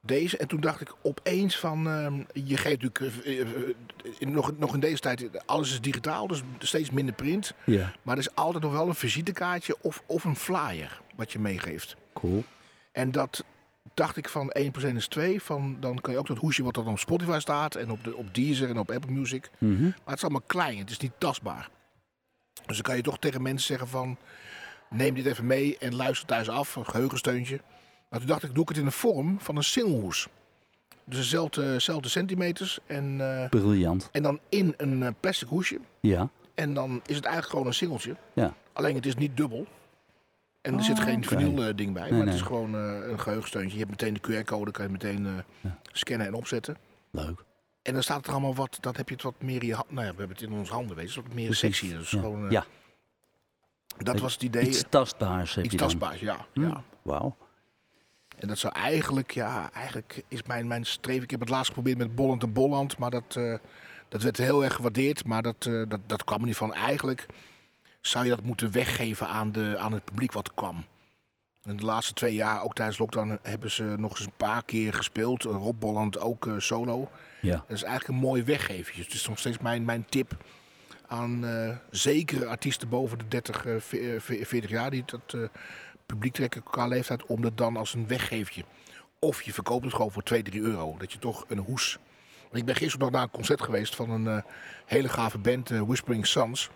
Deze. 0.01 0.37
En 0.37 0.49
toen 0.49 0.61
dacht 0.61 0.81
ik 0.81 0.95
opeens 1.03 1.59
van, 1.59 1.89
ehm, 1.89 2.15
je 2.47 2.57
geeft 2.57 2.83
natuurlijk, 2.83 3.15
in- 4.19 4.31
nog, 4.33 4.59
nog 4.59 4.75
in 4.75 4.81
deze 4.81 4.99
tijd, 5.01 5.29
alles 5.47 5.71
is 5.71 5.81
digitaal, 5.81 6.27
dus 6.27 6.43
steeds 6.59 6.91
minder 6.91 7.15
print. 7.15 7.55
ja. 7.67 7.93
Maar 8.03 8.15
er 8.17 8.21
is 8.23 8.35
altijd 8.35 8.63
nog 8.63 8.73
wel 8.73 8.89
een 8.89 8.95
visitekaartje 8.95 9.77
of, 9.81 10.03
of 10.07 10.25
een 10.25 10.37
flyer 10.37 11.01
wat 11.17 11.33
je 11.33 11.39
meegeeft. 11.39 11.97
Cool. 12.13 12.45
En 12.93 13.11
dat 13.11 13.45
dacht 13.95 14.17
ik 14.17 14.29
van 14.29 14.51
1 14.51 14.71
plus 14.71 14.85
1 14.85 14.97
is 14.97 15.09
2. 15.09 15.43
Van, 15.43 15.77
dan 15.81 16.01
kan 16.01 16.13
je 16.13 16.19
ook 16.19 16.27
dat 16.27 16.39
hoesje 16.39 16.63
wat 16.63 16.75
dan 16.75 16.89
op 16.89 16.99
Spotify 16.99 17.39
staat 17.39 17.75
en 17.75 17.91
op, 17.91 18.05
de, 18.05 18.17
op 18.17 18.35
Deezer 18.35 18.69
en 18.69 18.79
op 18.79 18.91
Apple 18.91 19.13
Music. 19.13 19.51
Mhm. 19.59 19.83
Maar 19.83 19.93
het 20.05 20.17
is 20.17 20.23
allemaal 20.23 20.43
klein, 20.47 20.79
het 20.79 20.91
is 20.91 20.99
niet 20.99 21.13
tastbaar. 21.19 21.69
Dus 22.67 22.77
dan 22.77 22.83
kan 22.83 22.97
je 22.97 23.03
toch 23.03 23.19
tegen 23.19 23.43
mensen 23.43 23.67
zeggen 23.67 23.89
van... 23.89 24.17
neem 24.91 25.15
dit 25.15 25.27
even 25.27 25.47
mee 25.47 25.79
en 25.79 25.95
luister 25.95 26.27
thuis 26.27 26.49
af, 26.49 26.77
een 26.77 26.87
geheugensteuntje. 26.87 27.61
Maar 28.09 28.19
toen 28.19 28.29
dacht 28.29 28.43
ik, 28.43 28.55
doe 28.55 28.63
ik 28.63 28.69
het 28.69 28.79
in 28.79 28.85
de 28.85 28.91
vorm 28.91 29.41
van 29.41 29.57
een 29.57 29.65
singlehoes. 29.65 30.29
Dus 31.05 31.31
dezelfde, 31.31 32.09
centimeters 32.09 32.79
en, 32.87 33.21
eh, 33.21 33.49
Briljant. 33.49 34.09
en 34.13 34.23
dan 34.23 34.41
in 34.49 34.75
een 34.77 35.03
eh, 35.03 35.11
plastic 35.21 35.49
hoesje. 35.49 35.79
Ja. 36.01 36.29
En 36.55 36.75
dan 36.75 37.01
is 37.07 37.17
het 37.17 37.25
eigenlijk 37.25 37.51
gewoon 37.51 37.67
een 37.67 37.75
singeltje. 37.75 38.17
Ja. 38.33 38.55
Alleen 38.73 38.95
het 38.95 39.07
is 39.07 39.15
niet 39.15 39.37
dubbel. 39.37 39.67
En 40.65 40.77
er 40.77 40.83
zit 40.85 40.99
Oh, 40.99 41.05
geen 41.05 41.25
vinyl 41.25 41.65
eh, 41.65 41.75
ding 41.77 41.93
bij. 41.93 42.03
Nee, 42.03 42.11
maar 42.13 42.19
nee. 42.21 42.29
het 42.29 42.35
is 42.35 42.41
gewoon 42.47 42.75
eh, 42.75 43.09
een 43.11 43.21
geheugensteuntje. 43.21 43.79
Je 43.79 43.85
hebt 43.85 43.91
meteen 44.03 44.15
de 44.15 44.43
QR-code, 44.43 44.71
kan 44.71 44.85
je 44.85 44.91
meteen 44.93 45.27
eh, 45.27 45.33
Ja. 45.61 45.79
scannen 45.93 46.27
en 46.27 46.35
opzetten. 46.35 46.77
Leuk. 47.11 47.45
En 47.83 47.93
dan 47.93 48.03
staat 48.03 48.27
er 48.27 48.33
allemaal 48.33 48.55
wat, 48.55 48.79
dat 48.81 48.97
heb 48.97 49.09
je 49.09 49.15
het 49.15 49.23
wat 49.25 49.43
meer 49.43 49.61
in 49.61 49.67
je 49.67 49.75
hand. 49.75 49.91
Nou 49.91 50.07
ja, 50.07 50.13
we 50.13 50.19
hebben 50.19 50.37
het 50.37 50.47
in 50.47 50.53
onze 50.53 50.73
handen, 50.73 50.97
weet 50.97 51.15
je, 51.15 51.23
wat 51.23 51.33
meer 51.33 51.47
Precies. 51.47 51.79
sexy. 51.79 51.97
Dus 51.97 52.11
Ja. 52.11 52.21
gewoon, 52.21 52.45
eh, 52.45 52.51
Ja. 52.51 52.65
Dat 53.99 54.21
was 54.21 54.33
het 54.33 54.43
idee. 54.43 54.67
Iets 54.67 54.85
tastbaars 54.89 55.55
heb 55.55 55.65
Iets 55.65 55.73
je 55.73 55.79
dan. 55.79 55.89
tastbaars, 55.89 56.21
ja. 56.21 56.47
Hm, 56.53 56.61
ja. 56.63 56.83
Wauw. 57.03 57.37
En 58.39 58.49
dat 58.49 58.59
zou 58.59 58.73
eigenlijk, 58.75 59.31
ja, 59.31 59.71
eigenlijk 59.73 60.23
is 60.29 60.43
mijn, 60.43 60.67
mijn 60.67 60.87
streven. 60.87 61.23
Ik 61.23 61.31
heb 61.31 61.41
het 61.41 61.49
laatst 61.49 61.67
geprobeerd 61.69 61.99
met 61.99 62.15
Bolland 62.15 62.43
en 62.43 62.53
Bolland, 62.53 62.99
maar 62.99 63.11
dat, 63.11 63.39
dat 64.09 64.23
werd 64.23 64.37
heel 64.37 64.65
erg 64.65 64.75
gewaardeerd. 64.75 65.25
Maar 65.25 65.43
dat, 65.43 65.63
dat, 65.63 66.01
dat 66.07 66.25
kwam 66.25 66.41
er 66.41 66.47
niet 66.47 66.57
van. 66.57 66.75
Eigenlijk 66.75 67.27
zou 68.07 68.25
je 68.25 68.31
dat 68.31 68.43
moeten 68.43 68.71
weggeven 68.73 69.29
aan, 69.29 69.53
de, 69.53 69.77
aan 69.79 69.93
het 69.93 70.05
publiek 70.05 70.33
wat 70.33 70.55
kwam. 70.55 70.85
En 71.63 71.77
de 71.77 71.85
laatste 71.85 72.13
twee 72.13 72.35
jaar, 72.35 72.63
ook 72.63 72.75
tijdens 72.75 72.99
lockdown, 72.99 73.39
hebben 73.43 73.71
ze 73.71 73.83
nog 73.99 74.11
eens 74.11 74.27
een 74.27 74.33
paar 74.37 74.65
keer 74.65 74.93
gespeeld. 74.95 75.43
Rob 75.43 75.79
Bolland 75.81 76.19
ook 76.19 76.47
eh, 76.47 76.55
solo. 76.59 77.11
Ja. 77.41 77.51
Dat 77.69 77.77
is 77.77 77.83
eigenlijk 77.83 78.09
een 78.21 78.27
mooi 78.27 78.43
weggevertje. 78.43 79.03
Het 79.03 79.13
is 79.13 79.29
nog 79.29 79.39
steeds 79.39 79.59
mijn, 79.59 79.85
mijn 79.85 80.05
tip 80.09 80.37
aan 81.07 81.47
eh, 81.47 81.77
zekere 81.91 82.47
artiesten 82.47 82.89
boven 82.89 83.19
de 83.19 83.29
30, 83.29 83.67
eh, 83.67 83.75
ve- 83.79 83.99
eh, 84.15 84.21
ve- 84.21 84.45
40 84.47 84.71
jaar 84.71 84.91
die 84.91 85.03
dat 85.07 85.35
eh, 85.35 85.41
publiek 86.07 86.33
trekken 86.33 86.63
qua 86.63 86.87
leeftijd, 86.87 87.27
om 87.27 87.43
dat 87.43 87.57
dan 87.57 87.77
als 87.77 87.95
een 87.95 88.07
weggeefje. 88.07 88.65
Of 89.19 89.43
je 89.43 89.53
verkoopt 89.53 89.85
het 89.85 89.95
gewoon 89.95 90.11
voor 90.13 90.23
2, 90.23 90.43
3 90.43 90.61
euro. 90.61 90.97
Dat 90.99 91.13
je 91.13 91.19
toch 91.19 91.45
een 91.49 91.59
hoes. 91.59 91.99
Want 92.43 92.55
ik 92.57 92.65
ben 92.65 92.75
gisteren 92.75 93.01
nog 93.01 93.11
naar 93.11 93.23
een 93.23 93.31
concert 93.31 93.63
geweest 93.63 93.95
van 93.95 94.11
een 94.11 94.27
eh, 94.27 94.43
hele 94.87 95.09
gave 95.09 95.39
band, 95.39 95.71
eh, 95.71 95.81
Whispering 95.81 96.27
Suns. 96.27 96.71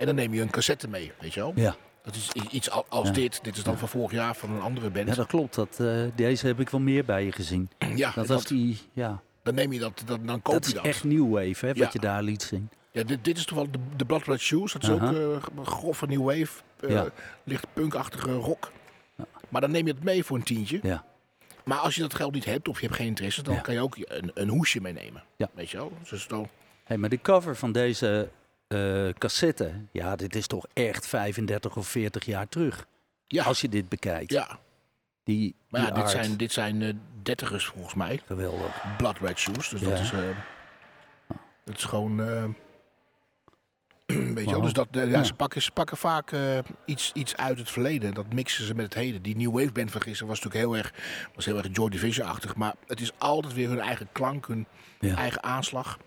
En 0.00 0.06
dan 0.06 0.14
neem 0.14 0.34
je 0.34 0.40
een 0.40 0.50
cassette 0.50 0.88
mee, 0.88 1.12
weet 1.20 1.34
je 1.34 1.40
wel. 1.40 1.52
Ja. 1.56 1.76
Dat 2.02 2.14
is 2.14 2.32
iets 2.50 2.70
al- 2.70 2.86
als 2.88 3.08
Ja. 3.08 3.14
dit. 3.14 3.44
Dit 3.44 3.56
is 3.56 3.62
dan 3.62 3.78
van 3.78 3.88
vorig 3.88 4.10
jaar 4.12 4.34
van 4.36 4.50
een 4.50 4.60
andere 4.60 4.90
band. 4.90 5.08
ja, 5.08 5.14
dat 5.14 5.26
klopt. 5.26 5.54
Dat, 5.54 5.80
eh, 5.80 6.02
deze 6.14 6.46
heb 6.46 6.60
ik 6.60 6.68
wel 6.70 6.80
meer 6.80 7.04
bij 7.04 7.24
je 7.24 7.32
gezien. 7.32 7.70
Ja, 7.96 8.06
Dat 8.06 8.14
dat, 8.14 8.26
was 8.26 8.44
die, 8.44 8.78
ja, 8.92 9.20
dan 9.42 9.54
neem 9.54 9.72
je 9.72 9.78
dat, 9.78 10.02
dat 10.06 10.26
dan 10.26 10.42
koop 10.42 10.54
dat 10.54 10.62
je 10.64 10.70
is 10.70 10.76
dat. 10.76 10.84
echt 10.84 11.04
new 11.04 11.30
wave, 11.32 11.66
hè, 11.66 11.72
Ja. 11.72 11.78
wat 11.84 11.92
je 11.92 11.98
daar 11.98 12.22
liet 12.22 12.42
zien. 12.42 12.70
Ja, 12.92 13.02
dit, 13.02 13.24
dit 13.24 13.36
is 13.36 13.44
toevallig 13.44 13.70
de, 13.70 13.78
de 13.96 14.04
Blood 14.04 14.26
Red 14.26 14.40
Shoes. 14.40 14.72
Dat 14.72 14.82
is 14.82 14.88
ook 14.90 15.00
eh, 15.02 15.36
grove 15.64 16.06
new 16.06 16.24
wave, 16.24 16.62
eh, 16.80 16.90
Ja. 16.90 17.06
licht 17.44 17.66
punkachtige 17.72 18.32
rock. 18.32 18.72
Maar 19.48 19.60
dan 19.60 19.70
neem 19.70 19.86
je 19.86 19.92
het 19.92 20.04
mee 20.04 20.24
voor 20.24 20.36
een 20.36 20.42
tientje. 20.42 20.78
Ja. 20.82 21.04
Maar 21.64 21.78
als 21.78 21.94
je 21.94 22.00
dat 22.00 22.14
geld 22.14 22.32
niet 22.32 22.44
hebt 22.44 22.68
of 22.68 22.80
je 22.80 22.86
hebt 22.86 22.98
geen 22.98 23.06
interesse, 23.06 23.42
dan 23.42 23.60
kan 23.60 23.74
je 23.74 23.80
ook 23.80 23.96
een, 23.98 24.30
een 24.34 24.48
hoesje 24.48 24.80
meenemen. 24.80 25.22
Ja. 25.36 25.48
Weet 25.54 25.70
je 25.70 25.76
wel? 25.76 25.92
Dus 26.10 26.26
dan, 26.26 26.48
Hey, 26.84 26.96
maar 26.98 27.08
de 27.08 27.20
cover 27.20 27.56
van 27.56 27.72
deze 27.72 28.28
eh, 28.70 29.08
cassette, 29.18 29.72
ja, 29.92 30.16
dit 30.16 30.34
is 30.34 30.46
toch 30.46 30.66
echt 30.72 31.06
35 31.06 31.76
of 31.76 31.86
40 31.88 32.24
jaar 32.24 32.48
terug. 32.48 32.86
ja, 33.26 33.44
Als 33.44 33.60
je 33.60 33.68
dit 33.68 33.88
bekijkt. 33.88 34.32
ja. 34.32 34.58
Die, 35.24 35.54
Maar 35.68 35.80
ja, 35.80 35.90
die 35.90 36.02
dit 36.02 36.10
zijn, 36.10 36.36
dit 36.36 36.52
zijn 36.52 36.82
eh, 36.82 36.92
dertigers 37.22 37.64
volgens 37.66 37.94
mij. 37.94 38.20
Geweldig. 38.26 38.96
Blood 38.96 39.18
Red 39.18 39.38
Shoes. 39.38 39.68
Dus 39.68 39.80
dat 39.80 39.98
is... 39.98 40.12
eh, 40.12 40.18
dat 41.64 41.76
is 41.76 41.84
gewoon... 41.84 42.16
weet 44.06 44.44
je 44.44 44.50
wel? 44.50 44.60
Dus 44.60 44.72
dat, 44.72 44.88
ja. 44.90 45.22
Ze, 45.24 45.34
pakken, 45.34 45.62
ze 45.62 45.70
pakken 45.70 45.96
vaak 45.96 46.32
iets, 46.84 47.12
iets 47.12 47.36
uit 47.36 47.58
het 47.58 47.70
verleden. 47.70 48.14
Dat 48.14 48.32
mixen 48.32 48.64
ze 48.66 48.74
met 48.74 48.84
het 48.84 48.94
heden. 48.94 49.22
Die 49.22 49.36
New 49.36 49.52
Wave 49.52 49.72
band 49.72 49.90
van 49.90 50.00
gisteren 50.02 50.28
was 50.28 50.40
natuurlijk 50.40 50.72
heel 50.72 50.82
erg, 50.82 50.92
was 51.34 51.44
heel 51.44 51.56
erg 51.58 51.68
Joy 51.72 51.88
Division-achtig. 51.90 52.56
Maar 52.56 52.74
het 52.86 53.00
is 53.00 53.12
altijd 53.18 53.54
weer 53.54 53.68
hun 53.68 53.80
eigen 53.80 54.08
klank, 54.12 54.46
hun 54.46 54.66
Ja. 55.00 55.16
eigen 55.16 55.42
aanslag. 55.42 55.98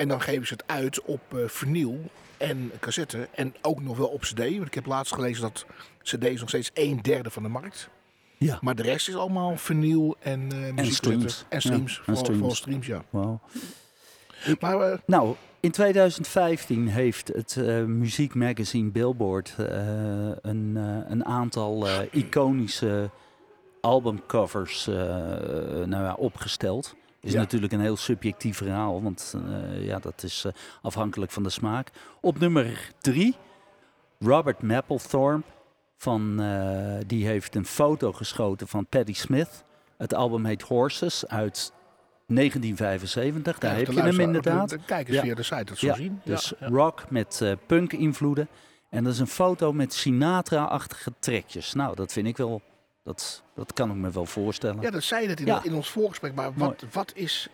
En 0.00 0.08
dan 0.08 0.20
geven 0.20 0.46
ze 0.46 0.52
het 0.52 0.64
uit 0.66 1.02
op 1.02 1.20
eh 1.34 1.40
vinyl 1.46 2.00
en 2.36 2.72
cassette. 2.80 3.28
En 3.34 3.54
ook 3.62 3.82
nog 3.82 3.96
wel 3.96 4.06
op 4.06 4.20
cd. 4.20 4.38
Want 4.38 4.66
ik 4.66 4.74
heb 4.74 4.86
laatst 4.86 5.14
gelezen 5.14 5.42
dat 5.42 5.66
cd 6.02 6.24
is 6.24 6.40
nog 6.40 6.48
steeds 6.48 6.70
een 6.74 6.98
derde 7.02 7.30
van 7.30 7.42
de 7.42 7.48
markt. 7.48 7.88
Ja. 8.38 8.58
Maar 8.60 8.74
de 8.74 8.82
rest 8.82 9.08
is 9.08 9.16
allemaal 9.16 9.56
vinyl 9.56 10.16
en 10.20 10.52
eh 10.52 10.72
muziek. 10.72 10.94
streams. 10.94 11.44
En 11.48 11.60
streams. 11.62 11.96
Ja, 11.96 12.02
en 12.06 12.16
streams. 12.16 12.56
streams, 12.56 12.86
ja. 12.86 13.04
Maar 14.60 14.80
eh, 14.80 14.98
Nou, 15.06 15.34
in 15.60 15.70
2015 15.70 16.88
heeft 16.88 17.28
het 17.28 17.56
eh, 17.56 17.84
muziekmagazine 17.84 18.90
Billboard 18.90 19.54
een, 20.42 20.76
een 21.08 21.24
aantal 21.24 21.86
iconische 22.10 23.10
albumcovers 23.80 24.86
nou 24.86 25.90
ja, 25.90 26.14
opgesteld. 26.14 26.94
Is 27.20 27.32
Ja. 27.32 27.38
natuurlijk 27.38 27.72
een 27.72 27.80
heel 27.80 27.96
subjectief 27.96 28.56
verhaal, 28.56 29.02
want 29.02 29.34
eh, 29.46 29.84
ja, 29.86 29.98
dat 29.98 30.22
is 30.22 30.44
eh, 30.44 30.52
afhankelijk 30.82 31.32
van 31.32 31.42
de 31.42 31.50
smaak. 31.50 31.90
Op 32.20 32.38
nummer 32.38 32.90
drie, 33.00 33.36
Robert 34.18 34.62
Mapplethorpe, 34.62 35.46
van, 35.96 36.40
eh, 36.40 36.98
die 37.06 37.26
heeft 37.26 37.54
een 37.54 37.66
foto 37.66 38.12
geschoten 38.12 38.68
van 38.68 38.86
Patti 38.86 39.14
Smith. 39.14 39.64
Het 39.96 40.14
album 40.14 40.44
heet 40.44 40.62
Horses 40.62 41.26
uit 41.26 41.72
1975, 42.26 43.58
daar 43.58 43.70
ja, 43.72 43.76
heb 43.78 43.86
je 43.92 44.00
hem 44.02 44.20
inderdaad. 44.20 44.68
de- 44.68 44.76
de 44.76 44.82
Kijkers 44.84 45.16
Ja. 45.16 45.22
via 45.22 45.34
de 45.34 45.42
site 45.42 45.64
dat 45.64 45.78
zo 45.78 45.86
Ja, 45.86 45.94
zien. 45.94 46.20
Dus 46.24 46.52
rock 46.60 47.10
met 47.10 47.42
punk-invloeden. 47.66 48.48
En 48.90 49.04
dat 49.04 49.12
is 49.12 49.18
een 49.18 49.26
foto 49.26 49.72
met 49.72 49.94
Sinatra-achtige 49.94 51.12
trekjes. 51.18 51.72
Nou, 51.74 51.94
dat 51.96 52.12
vind 52.12 52.26
ik 52.26 52.36
wel... 52.36 52.62
Dat, 53.02 53.42
dat 53.54 53.72
kan 53.72 53.90
ik 53.90 53.96
me 53.96 54.10
wel 54.10 54.26
voorstellen. 54.26 54.80
Ja, 54.82 54.90
dat 54.90 55.02
zei 55.02 55.22
je 55.22 55.28
net 55.28 55.40
in, 55.40 55.46
Ja. 55.46 55.64
in 55.64 55.74
ons 55.74 55.90
voorgesprek. 55.90 56.34
Maar 56.34 56.52
wat, 56.54 56.84
wat 56.92 57.12
is 57.14 57.48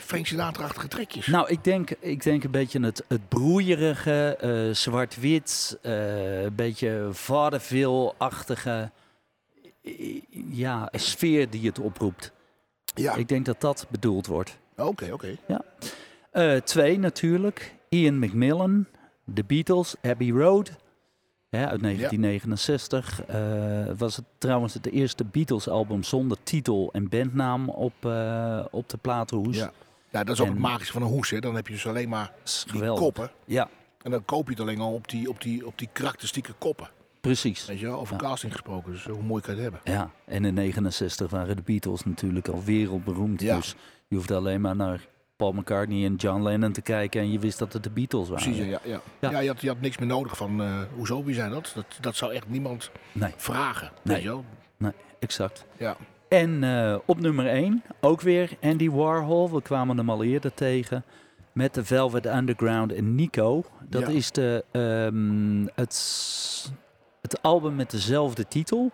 Frank 0.00 0.26
Sinatra-achtige 0.26 0.88
trekjes? 0.88 1.26
Nou, 1.26 1.48
ik 1.48 1.64
denk, 1.64 1.90
ik 1.90 2.22
denk 2.22 2.44
een 2.44 2.50
beetje 2.50 2.80
het, 2.80 3.04
het 3.08 3.28
broeierige, 3.28 4.36
eh, 4.40 4.74
zwart-wit, 4.74 5.78
eh, 5.82 6.42
een 6.42 6.54
beetje 6.54 7.08
vaudeville-achtige 7.12 8.90
eh, 9.82 10.20
ja, 10.50 10.88
sfeer 10.92 11.50
die 11.50 11.66
het 11.66 11.78
oproept. 11.78 12.32
ja, 12.94 13.14
Ik 13.14 13.28
denk 13.28 13.46
dat 13.46 13.60
dat 13.60 13.86
bedoeld 13.90 14.26
wordt. 14.26 14.58
oké, 14.76 15.12
oké. 15.12 15.36
Eh, 16.30 16.56
twee 16.56 16.98
natuurlijk. 16.98 17.74
Ian 17.88 18.18
McMillan, 18.18 18.86
The 19.34 19.44
Beatles, 19.44 19.94
Abbey 20.02 20.30
Road. 20.30 20.70
Hè, 21.50 21.66
uit 21.68 21.82
1969 21.82 23.24
eh, 23.24 23.38
was 23.98 24.16
het 24.16 24.24
trouwens 24.38 24.74
het 24.74 24.86
eerste 24.90 25.24
Beatles-album 25.24 26.02
zonder 26.02 26.36
titel 26.42 26.88
en 26.92 27.08
bandnaam 27.08 27.68
op, 27.68 27.92
eh, 28.04 28.64
op 28.70 28.88
de 28.88 28.96
platenhoes. 28.96 29.56
Ja. 29.56 29.72
ja, 30.10 30.24
dat 30.24 30.34
is 30.34 30.40
ook 30.40 30.48
het 30.48 30.58
magische 30.58 30.92
van 30.92 31.02
een 31.02 31.08
hoes. 31.08 31.30
Hè. 31.30 31.38
Dan 31.40 31.54
heb 31.54 31.66
je 31.66 31.72
dus 31.72 31.86
alleen 31.86 32.08
maar 32.08 32.32
die 32.72 32.92
koppen. 32.92 33.30
Ja, 33.44 33.68
En 34.02 34.10
dan 34.10 34.24
koop 34.24 34.44
je 34.44 34.50
het 34.50 34.60
alleen 34.60 34.80
al 34.80 34.92
op 34.92 35.08
die, 35.08 35.28
op 35.28 35.40
die, 35.42 35.66
op 35.66 35.78
die 35.78 35.88
karakteristieke 35.92 36.52
koppen. 36.58 36.88
precies. 37.20 37.66
Weet 37.66 37.78
je 37.80 37.86
wel, 37.86 38.00
over 38.00 38.14
Ja. 38.14 38.20
casting 38.28 38.52
gesproken. 38.52 38.92
Dus 38.92 39.04
hoe 39.04 39.22
mooi 39.22 39.42
kan 39.42 39.56
je 39.56 39.62
het 39.62 39.72
hebben? 39.72 39.92
Ja, 39.94 40.10
en 40.24 40.44
in 40.44 40.54
69 40.54 41.30
waren 41.30 41.56
de 41.56 41.62
Beatles 41.62 42.04
natuurlijk 42.04 42.48
al 42.48 42.62
wereldberoemd. 42.64 43.40
Ja. 43.40 43.56
Dus 43.56 43.74
je 44.08 44.16
hoefde 44.16 44.34
alleen 44.34 44.60
maar 44.60 44.76
naar 44.76 45.06
Paul 45.38 45.52
McCartney 45.52 46.04
en 46.04 46.14
John 46.14 46.42
Lennon 46.42 46.72
te 46.72 46.80
kijken 46.82 47.20
en 47.20 47.30
je 47.32 47.38
wist 47.38 47.58
dat 47.58 47.72
het 47.72 47.82
de 47.82 47.90
Beatles 47.90 48.28
waren. 48.28 48.44
Precies, 48.44 48.66
ja. 48.66 48.78
ja. 48.84 49.00
Ja. 49.20 49.30
ja. 49.30 49.38
je, 49.40 49.48
had, 49.48 49.60
je 49.60 49.68
had 49.68 49.80
niks 49.80 49.98
meer 49.98 50.08
nodig 50.08 50.36
van, 50.36 50.62
eh, 50.62 50.78
hoezo, 50.96 51.24
wie 51.24 51.34
zijn 51.34 51.50
dat? 51.50 51.72
dat? 51.74 51.84
Dat 52.00 52.16
zou 52.16 52.32
echt 52.32 52.48
niemand 52.48 52.90
Nee, 53.12 53.32
vragen. 53.36 53.90
Nee. 54.02 54.14
Weet 54.14 54.24
je 54.24 54.28
wel? 54.30 54.44
nee, 54.76 54.92
exact. 55.18 55.64
Ja. 55.76 55.96
En 56.28 56.64
eh, 56.64 56.96
op 57.04 57.20
nummer 57.20 57.46
1 57.46 57.82
ook 58.00 58.20
weer 58.20 58.50
Andy 58.62 58.90
Warhol. 58.90 59.50
We 59.50 59.62
kwamen 59.62 59.96
hem 59.96 60.10
al 60.10 60.22
eerder 60.24 60.54
tegen. 60.54 61.04
Met 61.52 61.74
de 61.74 61.84
Velvet 61.84 62.26
Underground 62.26 62.92
en 62.92 63.14
Nico. 63.14 63.64
Dat 63.88 64.00
Ja. 64.02 64.08
is 64.08 64.30
de, 64.30 64.64
ehm, 64.70 65.66
het, 65.74 66.72
het 67.22 67.42
album 67.42 67.74
met 67.76 67.90
dezelfde 67.90 68.48
titel. 68.48 68.90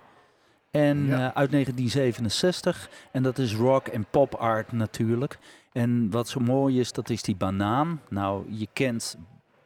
En 0.75 1.07
Ja. 1.07 1.13
eh, 1.29 1.37
uit 1.37 1.51
1967. 1.51 2.89
En 3.13 3.23
dat 3.23 3.39
is 3.39 3.55
rock 3.55 3.87
en 3.87 4.07
pop 4.11 4.35
art 4.35 4.73
natuurlijk. 4.73 5.39
En 5.73 6.11
wat 6.11 6.29
zo 6.29 6.41
mooi 6.41 6.81
is, 6.81 6.93
dat 6.93 7.11
is 7.11 7.23
die 7.23 7.37
banaan. 7.37 8.01
Nou, 8.09 8.45
je 8.53 8.69
kent 8.73 9.17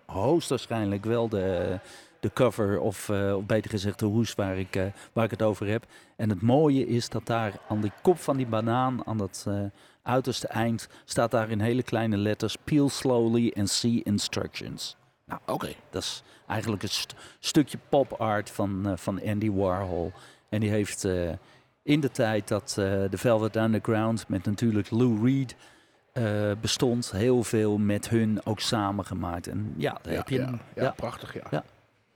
hoogstwaarschijnlijk 0.07 1.05
wel 1.05 1.29
de, 1.29 1.79
de 2.21 2.33
cover, 2.33 2.81
of, 2.81 3.09
eh, 3.09 3.37
of 3.37 3.45
beter 3.47 3.71
gezegd 3.71 3.99
de 3.99 4.07
hoes 4.07 4.35
waar 4.35 4.59
ik, 4.59 4.77
eh, 4.77 4.85
waar 5.13 5.25
ik 5.25 5.31
het 5.31 5.43
over 5.43 5.67
heb. 5.67 5.87
En 6.17 6.29
het 6.29 6.43
mooie 6.43 6.87
is 6.87 7.09
dat 7.09 7.27
daar 7.27 7.53
aan 7.69 7.81
die 7.81 7.93
kop 8.03 8.19
van 8.19 8.37
die 8.37 8.47
banaan, 8.47 9.07
aan 9.07 9.19
dat 9.19 9.47
uiterste 10.03 10.47
eind, 10.49 10.89
staat 11.05 11.31
daar 11.31 11.51
in 11.51 11.61
hele 11.61 11.83
kleine 11.83 12.17
letters 12.17 12.57
Peel 12.65 12.89
slowly 12.89 13.53
and 13.59 13.71
see 13.71 14.03
instructions. 14.03 14.97
Nou, 15.27 15.41
Oké. 15.47 15.73
dat 15.91 16.03
is 16.03 16.23
eigenlijk 16.47 16.83
een 16.83 16.89
st- 16.89 17.15
stukje 17.39 17.79
pop 17.89 18.13
art 18.13 18.51
van, 18.51 18.93
van 18.97 19.23
Andy 19.27 19.51
Warhol. 19.51 20.13
En 20.49 20.61
die 20.61 20.71
heeft 20.71 21.05
eh, 21.05 21.31
in 21.83 22.01
de 22.01 22.11
tijd 22.11 22.49
dat 22.49 22.69
eh, 22.79 22.85
de 23.11 23.19
Velvet 23.19 23.57
Underground 23.57 24.29
met 24.29 24.45
natuurlijk 24.45 24.91
Lou 24.91 25.25
Reed 25.25 25.57
eh, 26.13 26.51
bestond, 26.61 27.11
heel 27.11 27.43
veel 27.43 27.79
met 27.79 28.09
hun 28.09 28.41
ook 28.45 28.61
samengemaakt. 28.61 29.47
En 29.47 29.75
ja, 29.77 29.99
daar 30.03 30.13
Ja, 30.13 30.19
heb 30.19 30.29
je 30.29 30.39
ja, 30.39 30.45
hem. 30.45 30.61
ja, 30.75 30.91
prachtig, 30.91 31.35
ja. 31.35 31.43
Ja. 31.51 31.65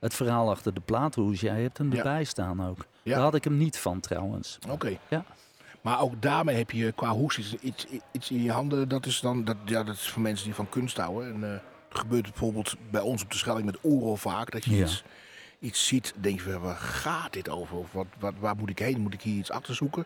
Het 0.01 0.15
verhaal 0.15 0.51
achter 0.51 0.75
de 0.75 0.81
plaathoes, 0.81 1.41
jij 1.41 1.63
hebt 1.63 1.79
hem 1.79 1.93
erbij 1.93 2.25
staan 2.25 2.67
ook. 2.67 2.87
Daar 3.03 3.21
had 3.21 3.35
ik 3.35 3.45
hem 3.45 3.57
niet 3.57 3.79
van 3.79 4.01
trouwens. 4.01 4.59
Oké. 4.69 4.99
Ja. 5.09 5.25
Maar 5.81 6.01
ook 6.01 6.23
daarmee 6.23 6.57
heb 6.57 6.71
je 6.71 6.93
qua 6.93 7.11
hoes 7.11 7.39
iets, 7.39 7.55
iets, 7.55 7.87
iets 8.13 8.31
in 8.31 8.43
je 8.43 8.51
handen. 8.53 8.89
Dat 8.89 9.07
is 9.07 9.21
dan, 9.21 9.45
dat, 9.45 9.57
ja, 9.65 9.83
dat 9.83 9.95
is 9.95 10.09
voor 10.11 10.23
mensen 10.23 10.45
die 10.47 10.55
van 10.55 10.69
kunst 10.69 10.97
houden. 10.97 11.35
En 11.35 11.53
eh 11.55 11.59
gebeurt 11.99 12.27
het 12.27 12.35
bijvoorbeeld 12.35 12.75
bij 12.91 13.01
ons 13.01 13.23
op 13.23 13.31
de 13.31 13.37
Schelling 13.37 13.65
met 13.65 13.79
Oerol 13.83 14.17
vaak. 14.17 14.51
Dat 14.51 14.65
je 14.65 14.81
iets, 14.81 15.05
iets 15.63 15.87
ziet, 15.87 16.15
denk 16.17 16.41
je, 16.41 16.59
waar 16.59 16.77
gaat 16.77 17.33
dit 17.33 17.49
over? 17.49 17.77
Of 17.77 17.93
wat, 17.93 18.07
wat, 18.19 18.35
waar 18.39 18.57
moet 18.57 18.71
ik 18.71 18.79
heen? 18.79 19.01
Moet 19.01 19.15
ik 19.15 19.23
hier 19.23 19.39
iets 19.39 19.51
achter 19.51 19.75
zoeken? 19.75 20.05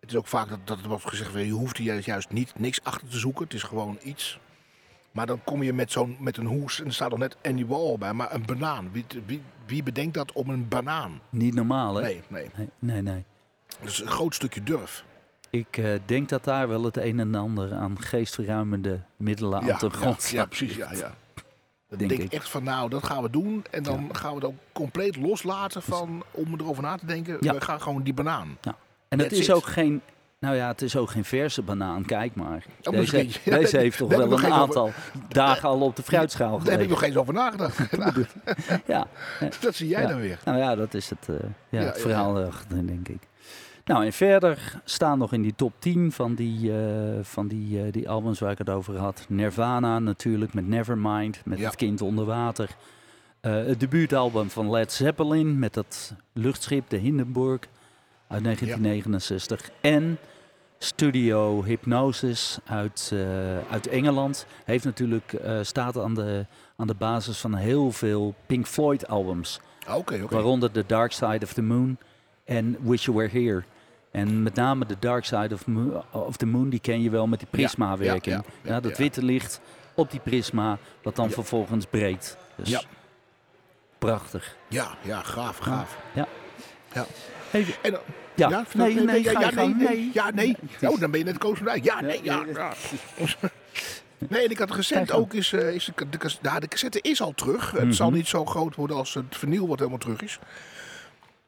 Het 0.00 0.10
is 0.10 0.16
ook 0.16 0.26
vaak 0.26 0.48
dat, 0.48 0.58
dat 0.64 0.80
er 0.82 0.88
wordt 0.88 1.08
gezegd, 1.08 1.32
je 1.32 1.50
hoeft 1.50 1.76
hier 1.76 1.98
juist 1.98 2.30
niet 2.30 2.58
niks 2.58 2.84
achter 2.84 3.08
te 3.08 3.18
zoeken. 3.18 3.44
Het 3.44 3.54
is 3.54 3.62
gewoon 3.62 3.98
iets. 4.02 4.38
Maar 5.12 5.26
dan 5.26 5.40
kom 5.44 5.62
je 5.62 5.72
met, 5.72 5.92
zo'n, 5.92 6.16
met 6.20 6.36
een 6.36 6.46
hoes 6.46 6.80
en 6.80 6.86
er 6.86 6.94
staat 6.94 7.10
nog 7.10 7.18
net 7.18 7.36
Andy 7.42 7.66
Warhol 7.66 7.98
bij. 7.98 8.12
Maar 8.12 8.34
een 8.34 8.46
banaan. 8.46 8.92
Wie, 8.92 9.04
wie, 9.26 9.42
wie 9.66 9.82
bedenkt 9.82 10.14
dat 10.14 10.32
om 10.32 10.48
een 10.48 10.68
banaan? 10.68 11.20
Niet 11.30 11.54
normaal, 11.54 11.94
hè? 11.94 12.02
Nee, 12.02 12.22
nee. 12.28 12.50
Nee, 12.54 12.68
nee. 12.78 13.02
nee. 13.02 13.24
Dat 13.80 13.88
is 13.88 14.00
een 14.00 14.08
groot 14.08 14.34
stukje 14.34 14.62
durf. 14.62 15.04
Ik 15.50 15.76
eh, 15.76 15.98
denk 16.06 16.28
dat 16.28 16.44
daar 16.44 16.68
wel 16.68 16.84
het 16.84 16.96
een 16.96 17.20
en 17.20 17.34
ander 17.34 17.74
aan 17.74 18.00
geestverruimende 18.00 19.00
middelen 19.16 19.60
aan 19.60 19.66
Ja, 19.66 19.76
te 19.76 19.86
ja, 19.86 19.92
grond 19.92 20.28
ja, 20.28 20.46
precies. 20.46 20.76
Ja, 20.76 20.92
ja. 20.92 21.14
Dan 21.98 22.00
Denk 22.00 22.10
denk, 22.10 22.22
ik. 22.22 22.32
ik 22.32 22.38
echt 22.40 22.50
van, 22.50 22.64
nou, 22.64 22.88
dat 22.90 23.04
gaan 23.04 23.22
we 23.22 23.30
doen. 23.30 23.64
En 23.70 23.82
dan 23.82 24.08
gaan 24.12 24.28
we 24.30 24.34
het 24.34 24.44
ook 24.44 24.54
compleet 24.72 25.16
loslaten 25.16 25.82
van, 25.82 26.22
om 26.30 26.54
erover 26.60 26.82
na 26.82 26.96
te 26.96 27.06
denken. 27.06 27.36
Ja. 27.40 27.54
We 27.54 27.60
gaan 27.60 27.80
gewoon 27.82 28.02
die 28.02 28.14
banaan. 28.14 28.58
En 29.08 29.18
het 29.18 29.32
is 29.32 29.48
it. 29.48 29.52
ook 29.54 29.66
geen, 29.66 30.00
nou 30.38 30.56
ja, 30.56 30.68
het 30.68 30.82
is 30.82 30.96
ook 30.96 31.10
geen 31.10 31.24
verse 31.24 31.62
banaan. 31.62 32.04
Kijk 32.04 32.34
maar. 32.34 32.64
Oh, 32.82 32.92
Deze. 32.92 33.26
Ja, 33.44 33.56
deze 33.56 33.76
heeft 33.78 33.98
toch 33.98 34.08
wel 34.08 34.32
ik 34.32 34.42
een 34.42 34.52
aantal 34.52 34.90
dagen 35.28 35.68
al 35.68 35.80
op 35.80 35.96
de 35.96 36.02
fruitschaal 36.02 36.58
Daar 36.58 36.70
heb 36.78 36.80
ik 36.80 36.88
gelegen. 36.88 36.90
nog 36.90 37.02
eens 37.02 37.16
over 37.16 37.34
nagedacht. 37.34 37.78
Ja, 38.86 39.06
dat 39.60 39.74
zie 39.74 39.88
jij 39.88 40.02
Ja. 40.02 40.08
dan 40.08 40.20
weer. 40.20 40.38
nou 40.44 40.58
ja, 40.58 40.74
dat 40.74 40.94
is 40.94 41.10
het, 41.10 41.28
eh, 41.28 41.34
ja, 41.68 41.80
Ja, 41.80 41.86
het 41.86 41.96
ja, 41.96 42.00
verhaal 42.02 42.38
erachter, 42.40 42.86
denk 42.86 43.08
ik. 43.08 43.20
Nou, 43.84 44.04
en 44.04 44.12
verder 44.12 44.80
staan 44.84 45.18
nog 45.18 45.32
in 45.32 45.42
die 45.42 45.54
top 45.54 45.72
10 45.78 46.12
van 46.12 46.34
die, 46.34 46.72
eh, 46.78 47.18
van 47.22 47.48
die, 47.48 47.82
eh, 47.82 47.92
die 47.92 48.08
albums 48.08 48.38
waar 48.38 48.50
ik 48.50 48.58
het 48.58 48.70
over 48.70 48.96
had. 48.98 49.24
Nirvana 49.28 49.98
natuurlijk, 49.98 50.54
met 50.54 50.66
Nevermind, 50.68 51.40
met 51.44 51.58
Ja. 51.58 51.64
het 51.66 51.76
kind 51.76 52.00
onder 52.00 52.24
water. 52.24 52.70
Eh, 53.40 53.52
het 53.52 53.80
debuutalbum 53.80 54.50
van 54.50 54.70
Led 54.70 54.92
Zeppelin 54.92 55.58
met 55.58 55.74
dat 55.74 56.14
luchtschip, 56.32 56.88
de 56.90 56.96
Hindenburg, 56.96 57.60
uit 58.28 58.42
1969. 58.42 59.70
En 59.80 60.18
Studio 60.78 61.64
Hypnosis 61.64 62.58
uit, 62.64 63.14
uit 63.70 63.86
Engeland. 63.86 64.46
Heeft 64.64 64.84
natuurlijk, 64.84 65.34
staat 65.62 65.98
aan 65.98 66.14
de, 66.14 66.46
aan 66.76 66.86
de 66.86 66.94
basis 66.94 67.38
van 67.38 67.54
heel 67.54 67.92
veel 67.92 68.34
Pink 68.46 68.66
Floyd 68.66 69.08
albums. 69.08 69.60
Ah. 69.86 70.06
Waaronder 70.30 70.70
The 70.70 70.84
Dark 70.86 71.12
Side 71.12 71.38
of 71.42 71.52
the 71.52 71.62
Moon 71.62 71.96
en 72.44 72.76
Wish 72.80 73.04
You 73.04 73.16
Were 73.16 73.28
Here. 73.38 73.62
En 74.12 74.42
met 74.42 74.54
name 74.54 74.86
The 74.86 74.96
Dark 74.98 75.24
Side 75.24 75.54
of, 75.54 75.64
of 76.10 76.36
the 76.36 76.46
Moon, 76.46 76.68
die 76.70 76.80
ken 76.80 77.02
je 77.02 77.10
wel 77.10 77.26
met 77.26 77.38
die 77.38 77.48
prisma-werking. 77.50 78.34
ja, 78.36 78.42
Ja, 78.62 78.70
ja, 78.74 78.80
dat 78.80 78.90
ja. 78.90 79.02
witte 79.02 79.22
licht 79.24 79.60
op 79.94 80.10
die 80.10 80.20
prisma, 80.20 80.78
wat 81.02 81.16
dan 81.16 81.26
Ja. 81.28 81.32
vervolgens 81.34 81.86
breekt. 81.86 82.36
Dus 82.56 82.68
Ja. 82.68 82.82
prachtig. 83.98 84.56
Ja, 84.68 84.94
ja, 85.02 85.22
gaaf, 85.22 85.58
gaaf. 85.58 85.96
Hey, 87.50 87.66
En, 87.82 87.90
dan- 87.90 88.00
ja, 88.34 88.48
ja, 88.48 88.64
vertel- 88.66 88.86
nee, 88.86 89.04
nee, 89.04 89.22
ja, 89.22 89.30
ja, 89.40 89.50
nee, 89.50 89.74
nee, 89.74 89.88
nee. 89.88 90.10
ja, 90.14 90.30
nee. 90.30 90.56
Oh, 90.80 91.00
dan 91.00 91.10
ben 91.10 91.18
je 91.20 91.24
net 91.26 91.38
koos 91.38 91.58
van. 91.58 91.82
Ja, 91.82 92.00
nee, 92.00 92.20
ja, 92.22 92.44
ja. 92.54 92.72
Nee, 94.28 94.44
en 94.44 94.50
ik 94.50 94.58
had 94.58 94.70
recent 94.70 95.12
ook 95.12 95.34
is, 95.34 95.52
eh, 95.52 95.74
is 95.74 95.90
de, 95.94 96.08
de, 96.08 96.18
cas- 96.18 96.38
ja, 96.42 96.60
de 96.60 96.68
cassette 96.68 96.98
is 97.00 97.20
al 97.22 97.32
terug. 97.34 97.72
Mhm. 97.72 97.86
Het 97.86 97.94
zal 97.96 98.10
niet 98.10 98.26
zo 98.28 98.44
groot 98.44 98.74
worden 98.74 98.96
als 98.96 99.14
het 99.14 99.24
vinyl 99.36 99.68
wat 99.68 99.78
helemaal 99.78 99.98
terug 99.98 100.22
is. 100.22 100.38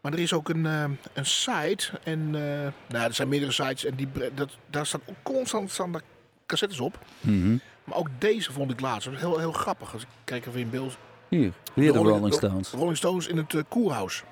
Maar 0.05 0.13
er 0.13 0.19
is 0.19 0.33
ook 0.33 0.49
een, 0.49 0.67
eh, 0.67 0.85
een 1.13 1.27
site 1.27 1.91
en 2.03 2.21
eh, 2.35 2.41
nou, 2.41 2.73
ja, 2.89 3.05
er 3.05 3.15
zijn 3.15 3.29
meerdere 3.29 3.53
sites 3.53 3.85
en 3.85 3.95
die, 3.95 4.09
dat, 4.35 4.57
daar 4.71 4.87
staan 4.87 5.01
ook 5.07 5.17
constant 5.23 5.71
staan 5.71 5.93
daar 5.93 6.03
cassettes 6.47 6.81
op. 6.81 6.99
Mhm. 7.21 7.57
Maar 7.85 7.97
ook 7.97 8.09
deze 8.19 8.53
vond 8.53 8.71
ik 8.71 8.81
laatst 8.81 9.09
heel, 9.11 9.39
heel 9.39 9.53
grappig. 9.53 9.93
Als 9.93 10.03
ik 10.03 10.09
kijk 10.25 10.47
even 10.47 10.61
in 10.61 10.71
beeld. 10.71 10.97
Hier, 11.29 11.53
weer 11.75 11.93
de 11.93 11.99
Rolling- 11.99 12.17
Rolling 12.17 12.35
Stones. 12.35 12.71
Rolling 12.71 12.97
Stones 12.97 13.27
in 13.27 13.37
het 13.37 13.53
uh, 13.53 13.63
Koerhuis. 13.69 14.23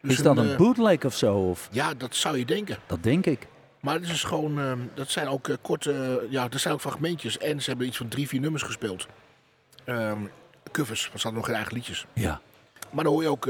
Dus 0.00 0.12
Is 0.12 0.22
dat 0.22 0.36
een 0.36 0.56
bootleg 0.56 1.04
of 1.04 1.16
zo? 1.16 1.34
Of? 1.36 1.68
Ja, 1.70 1.94
dat 1.94 2.14
zou 2.14 2.38
je 2.38 2.44
denken. 2.44 2.78
Dat 2.86 3.02
denk 3.02 3.26
ik. 3.26 3.46
Maar 3.80 3.94
het 3.94 4.08
is 4.08 4.24
gewoon, 4.24 4.60
eh, 4.60 4.72
dat 4.94 5.10
zijn 5.10 5.28
ook 5.28 5.56
korte, 5.62 6.26
ja, 6.30 6.48
er 6.50 6.58
zijn 6.58 6.74
ook 6.74 6.80
fragmentjes. 6.80 7.38
En 7.38 7.62
ze 7.62 7.68
hebben 7.70 7.86
iets 7.86 7.96
van 7.96 8.08
drie, 8.08 8.28
vier 8.28 8.40
nummers 8.40 8.62
gespeeld. 8.62 9.06
Ehm 9.84 10.18
covers, 10.70 11.06
want 11.06 11.20
ze 11.20 11.26
hadden 11.26 11.34
nog 11.34 11.44
geen 11.46 11.54
eigen 11.54 11.74
liedjes. 11.74 12.06
Ja. 12.12 12.40
Maar 12.90 13.04
dan 13.04 13.12
hoor 13.12 13.22
je 13.22 13.28
ook 13.28 13.48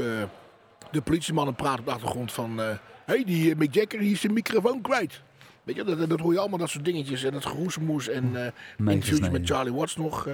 de 0.91 1.01
politiemannen 1.01 1.55
praten 1.55 1.79
op 1.79 1.85
de 1.85 1.91
achtergrond 1.91 2.31
van... 2.31 2.57
Hé, 2.57 2.77
hey, 3.05 3.23
die 3.23 3.51
eh, 3.51 3.57
Mick 3.57 3.73
Jagger 3.73 3.99
die 3.99 4.11
is 4.11 4.21
zijn 4.21 4.33
microfoon 4.33 4.81
kwijt. 4.81 5.21
Weet 5.63 5.75
je, 5.75 5.83
dat, 5.83 6.09
dat 6.09 6.19
hoor 6.19 6.33
je 6.33 6.39
allemaal, 6.39 6.57
dat 6.59 6.69
soort 6.69 6.85
dingetjes. 6.85 7.23
En 7.23 7.31
dat 7.31 7.45
geroezemoes 7.45 8.07
en 8.07 8.35
eh 8.45 8.51
interviews 8.93 9.29
met 9.29 9.47
Charlie 9.49 9.73
Watts 9.73 9.95
nog. 9.95 10.27
eh. 10.27 10.33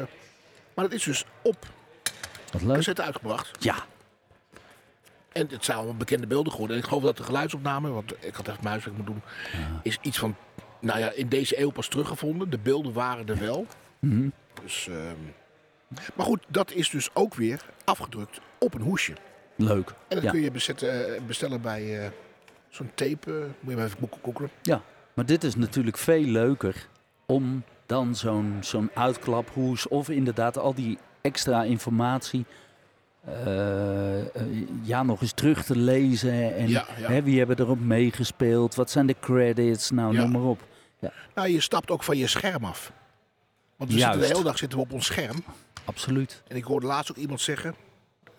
maar 0.76 0.86
dat 0.86 0.94
is 0.94 1.04
dus 1.04 1.26
op 1.44 1.66
Wat 2.52 2.62
leuk. 2.62 2.76
cassette 2.76 3.02
uitgebracht. 3.02 3.64
Ja. 3.64 3.76
En 5.32 5.48
het 5.50 5.66
zijn 5.66 5.78
allemaal 5.78 5.96
bekende 5.96 6.28
beelden 6.28 6.52
geworden. 6.52 6.76
En 6.76 6.82
ik 6.82 6.88
geloof 6.88 7.04
dat 7.04 7.18
de 7.18 7.24
geluidsopname, 7.24 7.90
want 7.90 8.14
ik 8.20 8.36
had 8.36 8.46
mijn 8.46 8.58
huiswerk 8.66 8.96
moeten 8.98 9.14
doen, 9.14 9.24
is 9.84 9.98
iets 10.02 10.18
van, 10.18 10.36
nou 10.82 11.00
ja, 11.00 11.12
in 11.12 11.28
deze 11.30 11.60
eeuw 11.60 11.70
pas 11.70 11.88
teruggevonden. 11.88 12.50
De 12.50 12.58
beelden 12.60 12.94
waren 12.94 13.28
er 13.28 13.40
wel. 13.40 13.66
Mhm. 14.00 14.30
Dus, 14.64 14.88
ehm, 14.88 15.16
maar 16.16 16.26
goed, 16.26 16.44
dat 16.48 16.72
is 16.72 16.90
dus 16.90 17.10
ook 17.14 17.34
weer 17.36 17.62
afgedrukt 17.86 18.40
op 18.60 18.74
een 18.74 18.82
hoesje. 18.82 19.14
Leuk. 19.58 19.90
En 20.08 20.16
dat 20.16 20.24
Ja. 20.24 20.32
kun 20.32 20.42
je 20.42 20.52
bezetten, 20.52 21.16
eh, 21.16 21.22
bestellen 21.22 21.62
bij 21.62 22.04
eh, 22.04 22.10
zo'n 22.70 22.92
tape. 22.94 23.32
eh, 23.32 23.38
moet 23.60 23.70
je 23.72 23.76
maar 23.76 23.86
even 23.86 24.00
boeken 24.00 24.20
googlen. 24.24 24.50
Ja, 24.62 24.82
maar 25.14 25.26
dit 25.26 25.44
is 25.44 25.56
natuurlijk 25.56 25.98
veel 25.98 26.22
leuker 26.24 26.88
om 27.26 27.64
dan 27.86 28.16
zo'n 28.16 28.58
zo'n 28.62 28.90
uitklaphoes 28.94 29.88
of 29.88 30.10
inderdaad 30.10 30.58
al 30.58 30.74
die 30.74 30.98
extra 31.22 31.64
informatie 31.64 32.46
ja, 34.84 35.04
nog 35.04 35.22
eens 35.22 35.32
terug 35.32 35.64
te 35.66 35.76
lezen. 35.78 36.56
En 36.56 36.68
Ja, 36.70 36.86
ja. 37.00 37.08
Hè, 37.10 37.24
wie 37.24 37.38
hebben 37.38 37.60
erop 37.60 37.80
meegespeeld? 37.80 38.76
Wat 38.76 38.90
zijn 38.92 39.06
de 39.08 39.16
credits? 39.20 39.92
Nou, 39.92 40.14
Ja. 40.14 40.22
noem 40.22 40.32
maar 40.32 40.42
op. 40.42 40.60
Nou, 41.36 41.50
je 41.50 41.62
stapt 41.62 41.92
ook 41.92 42.04
van 42.04 42.18
je 42.18 42.28
scherm 42.28 42.66
af. 42.66 42.92
Want 43.76 43.92
we 43.94 44.00
zitten 44.00 44.20
de 44.20 44.26
hele 44.26 44.44
dag 44.44 44.58
zitten 44.58 44.78
we 44.78 44.84
op 44.84 44.94
ons 44.94 45.06
scherm. 45.06 45.44
Absoluut. 45.86 46.44
En 46.48 46.56
ik 46.56 46.64
hoorde 46.64 46.86
laatst 46.88 47.12
ook 47.12 47.18
iemand 47.18 47.42
zeggen, 47.42 47.76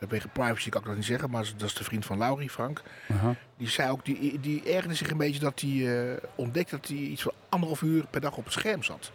wegen 0.09 0.31
privacy 0.31 0.69
kan 0.69 0.81
ik 0.81 0.87
dat 0.87 0.97
niet 0.97 1.05
zeggen, 1.05 1.31
maar 1.31 1.45
dat 1.57 1.69
is 1.69 1.75
de 1.75 1.85
vriend 1.85 2.07
van 2.07 2.19
Laurie, 2.19 2.51
Frank. 2.51 2.83
Die 3.57 3.69
zei 3.69 3.91
ook, 3.91 4.05
die, 4.05 4.41
die 4.41 4.63
ergerde 4.73 4.95
zich 4.95 5.11
een 5.11 5.17
beetje 5.17 5.41
dat 5.41 5.61
hij 5.61 6.11
eh, 6.11 6.17
ontdekte 6.35 6.77
dat 6.77 6.89
hij 6.89 6.97
iets 6.97 7.23
van 7.23 7.33
anderhalf 7.49 7.83
uur 7.83 8.07
per 8.11 8.21
dag 8.21 8.37
op 8.37 8.45
het 8.45 8.53
scherm 8.53 8.83
zat. 8.83 9.11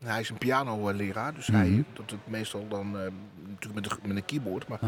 En 0.00 0.06
hij 0.08 0.20
is 0.20 0.28
een 0.30 0.38
pianoleraar, 0.38 1.34
dus 1.34 1.46
hij 1.46 1.66
Mhm. 1.68 1.82
doet 1.92 2.10
het 2.10 2.26
meestal 2.26 2.68
dan 2.68 2.86
eh, 2.98 3.06
natuurlijk 3.48 3.74
met, 3.74 3.90
een- 3.90 4.08
met 4.08 4.16
een 4.16 4.24
keyboard. 4.24 4.68
Maar 4.68 4.78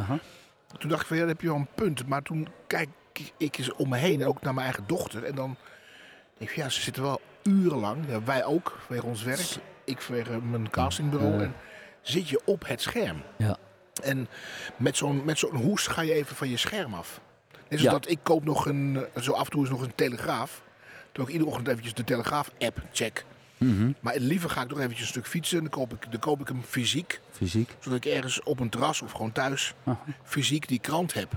toen 0.78 0.88
dacht 0.90 1.00
ik 1.02 1.06
van 1.06 1.16
ja, 1.16 1.22
dan 1.22 1.32
heb 1.32 1.40
je 1.40 1.46
wel 1.48 1.56
een 1.56 1.68
punt. 1.74 2.06
Maar 2.06 2.22
toen 2.22 2.48
kijk 2.66 2.88
ik 3.36 3.56
eens 3.58 3.72
om 3.72 3.88
me 3.88 3.96
heen 3.96 4.20
en 4.20 4.26
ook 4.26 4.40
naar 4.42 4.54
mijn 4.54 4.66
eigen 4.66 4.84
dochter. 4.86 5.24
En 5.24 5.34
dan 5.34 5.56
denk 6.38 6.50
ik, 6.50 6.56
ja, 6.56 6.68
ze 6.68 6.80
zitten 6.80 7.02
wel 7.02 7.20
urenlang. 7.42 8.04
Ja, 8.08 8.22
wij 8.22 8.44
ook, 8.44 8.78
vanwege 8.86 9.06
ons 9.06 9.22
werk. 9.22 9.56
Ik 9.84 10.00
vanwege 10.00 10.40
mijn 10.40 10.70
castingbureau. 10.70 11.42
En 11.42 11.54
zit 12.02 12.28
je 12.28 12.40
op 12.44 12.66
het 12.68 12.80
scherm. 12.82 13.22
Ja. 13.36 13.56
En 14.02 14.28
met 14.76 14.96
zo'n 14.96 15.24
met 15.24 15.38
zo'n 15.38 15.56
hoes 15.56 15.86
ga 15.86 16.00
je 16.02 16.12
even 16.12 16.36
van 16.36 16.48
je 16.48 16.56
scherm 16.56 16.94
af. 16.94 17.20
Net 17.68 17.80
Ja. 17.80 17.90
dat 17.90 18.08
ik 18.10 18.18
koop 18.22 18.44
nog 18.44 18.66
een, 18.66 19.04
zo 19.20 19.32
af 19.32 19.44
en 19.44 19.50
toe 19.50 19.64
is 19.64 19.70
nog 19.70 19.80
een 19.82 19.94
telegraaf. 19.94 20.62
Terwijl 21.04 21.26
ik 21.26 21.32
iedere 21.32 21.50
ochtend 21.50 21.68
eventjes 21.68 21.94
de 21.94 22.04
telegraaf-app 22.04 22.78
check. 22.92 23.24
Mhm. 23.58 23.92
Maar 24.00 24.16
liever 24.18 24.50
ga 24.50 24.62
ik 24.62 24.68
nog 24.68 24.78
eventjes 24.78 25.00
een 25.00 25.06
stuk 25.06 25.26
fietsen. 25.26 25.60
Dan 25.60 25.68
koop 25.70 25.92
ik, 25.92 26.10
dan 26.10 26.20
koop 26.20 26.40
ik 26.40 26.48
hem 26.48 26.62
fysiek. 26.62 27.20
Fysiek. 27.30 27.70
Zodat 27.80 28.04
ik 28.04 28.12
ergens 28.12 28.42
op 28.42 28.60
een 28.60 28.68
terras 28.68 29.02
of 29.02 29.12
gewoon 29.12 29.32
thuis 29.32 29.74
fysiek 30.22 30.68
die 30.68 30.78
krant 30.78 31.14
heb. 31.14 31.32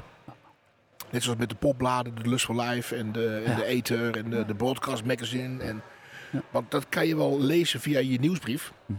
Net 1.10 1.24
zoals 1.24 1.40
met 1.40 1.50
de 1.50 1.56
popbladen, 1.56 2.16
de 2.16 2.30
Lust 2.30 2.46
for 2.46 2.62
Life 2.62 2.96
en 2.96 3.12
de, 3.12 3.42
en 3.46 3.52
Ja. 3.52 3.56
de 3.58 3.66
Ether 3.66 4.18
en 4.18 4.30
de, 4.30 4.46
de 4.46 4.56
Broadcast 4.56 5.04
Magazine. 5.06 5.64
En, 5.64 5.82
Want 6.52 6.72
dat 6.72 6.86
kan 6.90 7.08
je 7.08 7.16
wel 7.16 7.42
lezen 7.42 7.80
via 7.80 8.00
je 8.00 8.20
nieuwsbrief. 8.20 8.72
Hm. 8.86 8.94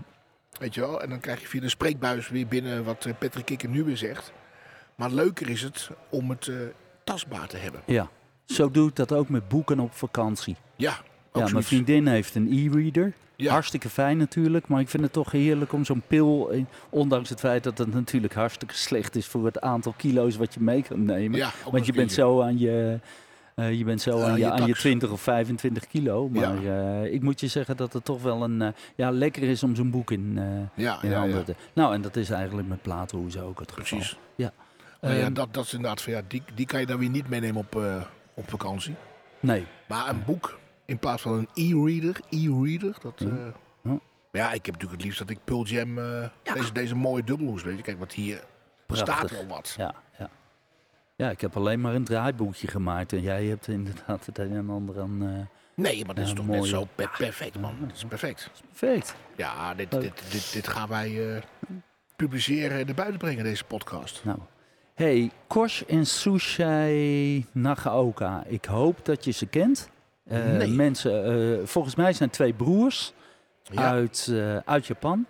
Weet 0.59 0.75
je 0.75 0.81
wel? 0.81 1.03
En 1.03 1.09
dan 1.09 1.21
krijg 1.21 1.41
je 1.41 1.47
via 1.47 1.61
de 1.61 1.69
spreekbuis 1.69 2.29
weer 2.29 2.47
binnen 2.47 2.85
wat 2.85 3.05
eh, 3.05 3.13
Patrick 3.19 3.45
Kikker 3.45 3.69
nu 3.69 3.85
weer 3.85 3.97
zegt. 3.97 4.33
Maar 4.95 5.11
leuker 5.11 5.49
is 5.49 5.63
het 5.63 5.91
om 6.09 6.31
het 6.31 6.49
eh, 6.49 6.55
tastbaar 7.05 7.49
te 7.49 7.57
hebben. 7.57 7.81
Ja. 7.87 8.11
Zo 8.45 8.71
doe 8.71 8.89
ik 8.89 8.97
dat 8.97 9.13
ook 9.13 9.29
met 9.29 9.49
boeken 9.49 9.81
op 9.81 9.95
vakantie. 9.95 10.57
Ja, 10.77 10.91
ook 10.91 10.99
Ja, 11.33 11.39
mijn 11.39 11.49
zoiets. 11.49 11.69
vriendin 11.69 12.07
heeft 12.07 12.35
een 12.35 12.53
e-reader. 12.53 13.13
Ja. 13.37 13.53
Hartstikke 13.53 13.89
fijn 13.89 14.17
natuurlijk, 14.17 14.69
maar 14.69 14.81
ik 14.81 14.89
vind 14.89 15.03
het 15.03 15.13
toch 15.13 15.31
heerlijk 15.31 15.73
om 15.73 15.85
zo'n 15.85 16.03
pil, 16.07 16.53
ondanks 16.91 17.29
het 17.29 17.41
feit 17.41 17.65
dat 17.65 17.79
het 17.79 17.93
natuurlijk 17.95 18.35
hartstikke 18.35 18.75
slecht 18.75 19.17
is 19.17 19.27
voor 19.27 19.45
het 19.45 19.61
aantal 19.61 19.95
kilo's 19.97 20.37
wat 20.37 20.55
je 20.55 20.61
mee 20.61 20.83
kan 20.83 21.05
nemen. 21.05 21.39
Ja, 21.39 21.51
Want 21.71 21.87
je 21.87 21.93
bent 21.93 22.13
zo 22.13 22.43
aan 22.43 22.59
je, 22.59 23.01
eh, 23.59 23.79
je, 23.79 23.85
bent 23.85 24.01
zo 24.03 24.19
Aan 24.19 24.25
aan, 24.25 24.33
je, 24.33 24.39
je 24.39 24.51
aan 24.51 24.61
je 24.61 24.67
tax. 24.67 24.79
20 24.81 25.11
of 25.11 25.21
25 25.21 25.87
kilo. 25.87 26.29
Ja. 26.33 26.53
Maar 26.53 26.65
eh, 27.03 27.13
ik 27.13 27.23
moet 27.23 27.41
je 27.41 27.47
zeggen 27.47 27.77
dat 27.77 27.93
het 27.93 28.05
toch 28.05 28.23
wel 28.23 28.43
een, 28.43 28.63
eh, 28.63 28.69
ja, 28.95 29.11
lekker 29.11 29.43
is 29.43 29.63
om 29.63 29.75
zo'n 29.75 29.91
boek 29.91 30.11
in, 30.11 30.33
eh 30.39 30.85
Ja, 30.85 31.03
in 31.03 31.11
ja, 31.11 31.19
handen 31.19 31.39
ja. 31.39 31.45
te... 31.45 31.55
Nou, 31.73 31.95
en 31.95 32.03
dat 32.03 32.17
is 32.17 32.31
eigenlijk 32.31 32.69
met 32.69 32.83
platenhoezen 32.83 33.43
ook 33.43 33.61
het 33.61 33.73
geval. 33.73 33.99
Precies. 33.99 34.19
Ja. 34.37 34.53
Nou 35.01 35.15
ja, 35.15 35.21
Ehm, 35.25 35.33
dat, 35.33 35.55
dat 35.55 35.65
is 35.65 35.73
inderdaad 35.75 36.03
van 36.03 36.13
ja, 36.13 36.21
die, 36.29 36.43
die 36.55 36.67
kan 36.67 36.81
je 36.81 36.87
dan 36.87 36.99
weer 36.99 37.09
niet 37.11 37.29
meenemen 37.29 37.57
op, 37.61 37.77
eh, 37.77 38.03
op 38.35 38.51
vakantie. 38.51 38.95
Nee, 39.41 39.67
Maar 39.89 40.09
een 40.09 40.23
boek 40.27 40.59
in 40.85 40.99
plaats 40.99 41.23
van 41.23 41.33
een 41.33 41.49
e-reader, 41.55 42.21
e-reader, 42.31 42.97
dat... 43.03 43.13
Ja. 43.17 43.27
eh, 43.27 43.35
Ja. 43.83 43.91
maar 44.33 44.43
ja, 44.43 44.53
ik 44.53 44.67
heb 44.67 44.75
natuurlijk 44.75 44.93
het 44.93 45.03
liefst 45.03 45.19
dat 45.19 45.31
ik 45.31 45.39
Pearl 45.45 45.65
Jam, 45.65 45.99
eh, 45.99 46.29
deze, 46.55 46.73
deze 46.73 46.95
mooie 46.95 47.25
dubbelhoes, 47.25 47.63
weet 47.63 47.77
je. 47.77 47.83
Kijk, 47.83 47.99
wat 47.99 48.13
hier 48.13 48.43
staat 48.89 49.05
Prachtig. 49.05 49.31
wel 49.39 49.47
wat. 49.47 49.75
ja, 49.79 49.95
ja. 50.19 50.29
Ja, 51.19 51.31
ik 51.31 51.41
heb 51.41 51.57
alleen 51.57 51.81
maar 51.81 51.95
een 51.95 52.05
draaiboekje 52.05 52.67
gemaakt 52.69 53.13
en 53.13 53.21
jij 53.21 53.45
hebt 53.45 53.69
inderdaad 53.69 54.27
het 54.27 54.39
een 54.39 54.53
en 54.57 54.71
ander 54.71 55.01
aan... 55.01 55.23
eh, 55.23 55.47
Nee, 55.75 56.05
maar 56.05 56.15
dat 56.15 56.25
is 56.25 56.31
Ja, 56.31 56.37
toch 56.37 56.47
net 56.47 56.65
zo 56.65 56.87
per- 56.95 57.15
perfect, 57.19 57.61
man. 57.61 57.75
Dat 57.81 57.97
is 57.97 58.05
perfect. 58.05 58.51
perfect. 58.69 59.15
Ja, 59.37 59.75
dit, 59.75 59.91
dit, 59.91 60.03
dit, 60.31 60.53
dit 60.53 60.69
gaan 60.69 60.89
wij 60.89 61.35
eh, 61.37 61.43
publiceren 62.17 62.79
en 62.79 62.87
naar 62.87 62.95
buiten 62.95 63.19
brengen, 63.19 63.45
deze 63.45 63.65
podcast. 63.65 64.25
Nou, 64.25 64.39
hey, 64.95 65.31
Kosh 65.47 65.83
en 65.83 66.07
Sushai 66.07 67.47
Nagaoka. 67.53 68.43
Ik 68.47 68.65
hoop 68.65 69.05
dat 69.05 69.25
je 69.25 69.31
ze 69.31 69.47
kent. 69.47 69.89
Eh, 70.25 70.45
Nee. 70.47 70.69
Mensen, 70.69 71.25
eh, 71.61 71.67
volgens 71.67 71.95
mij 71.95 72.13
zijn 72.13 72.31
twee 72.31 72.53
broers 72.53 73.13
Ja. 73.63 73.91
uit, 73.91 74.29
eh, 74.31 74.57
uit 74.57 74.87
Japan. 74.87 75.27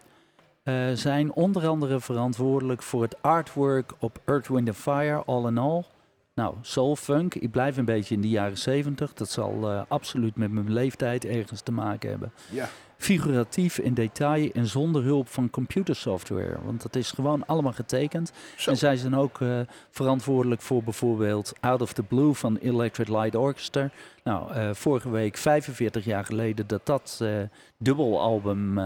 Eh, 0.69 0.75
zijn 0.95 1.33
onder 1.33 1.69
andere 1.69 2.01
verantwoordelijk 2.01 2.83
voor 2.83 3.03
het 3.03 3.23
artwork 3.23 3.93
op 3.99 4.19
Earth, 4.25 4.49
Wind 4.49 4.77
Fire, 4.77 5.23
All 5.27 5.47
in 5.47 5.59
All. 5.59 5.83
Nou, 6.35 6.55
soul 6.61 6.97
funk, 6.97 7.35
ik 7.35 7.51
blijf 7.51 7.77
een 7.77 7.85
beetje 7.85 8.15
in 8.15 8.21
de 8.21 8.29
jaren 8.29 8.59
70. 8.59 9.15
Dat 9.15 9.29
zal 9.29 9.71
eh, 9.71 9.83
absoluut 9.89 10.37
met 10.37 10.53
mijn 10.53 10.73
leeftijd 10.73 11.25
ergens 11.25 11.61
te 11.61 11.73
maken 11.73 12.11
hebben. 12.11 12.33
Ja. 12.51 12.69
Figuratief 12.97 13.79
in 13.79 13.95
detail 13.95 14.51
en 14.53 14.67
zonder 14.67 15.03
hulp 15.03 15.29
van 15.29 15.51
computersoftware. 15.51 16.57
Want 16.65 16.83
dat 16.83 16.97
is 16.97 17.11
gewoon 17.11 17.47
allemaal 17.47 17.73
getekend. 17.73 18.33
Zo. 18.57 18.71
En 18.71 18.77
zij 18.77 18.97
zijn 18.97 19.17
ook 19.17 19.41
eh, 19.41 19.61
verantwoordelijk 19.91 20.61
voor 20.61 20.83
bijvoorbeeld 20.83 21.53
Out 21.61 21.81
of 21.81 21.93
the 21.93 22.03
Blue 22.03 22.35
van 22.35 22.57
Electric 22.57 23.09
Light 23.09 23.35
Orchestra. 23.35 23.91
Nou, 24.25 24.75
vorige 24.75 25.11
week, 25.11 25.37
45 25.37 26.05
jaar 26.05 26.25
geleden, 26.25 26.67
dat 26.67 26.87
dat 26.87 27.23
dubbelalbum 27.79 28.79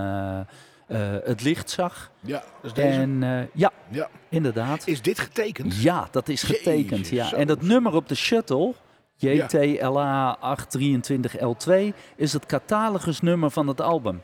het 0.99 1.43
licht 1.43 1.71
zag. 1.71 2.11
Ja, 2.21 2.39
dat 2.39 2.47
is 2.63 2.73
deze. 2.73 2.99
En 2.99 3.23
eh, 3.23 3.41
ja, 3.53 3.71
Ja. 3.89 4.09
inderdaad. 4.29 4.87
Is 4.87 5.03
dit 5.03 5.19
getekend? 5.19 5.83
Ja, 5.83 6.09
dat 6.11 6.29
is 6.29 6.43
getekend. 6.43 6.91
Jezus, 7.09 7.11
Ja. 7.11 7.25
zo. 7.27 7.37
En 7.37 7.47
dat 7.47 7.63
nummer 7.63 7.95
op 7.95 8.09
de 8.09 8.15
shuttle, 8.15 8.75
JTLA 9.17 10.37
823L2, 10.41 11.93
is 12.17 12.33
het 12.33 12.47
catalogusnummer 12.47 13.51
van 13.51 13.67
het 13.69 13.81
album. 13.81 14.23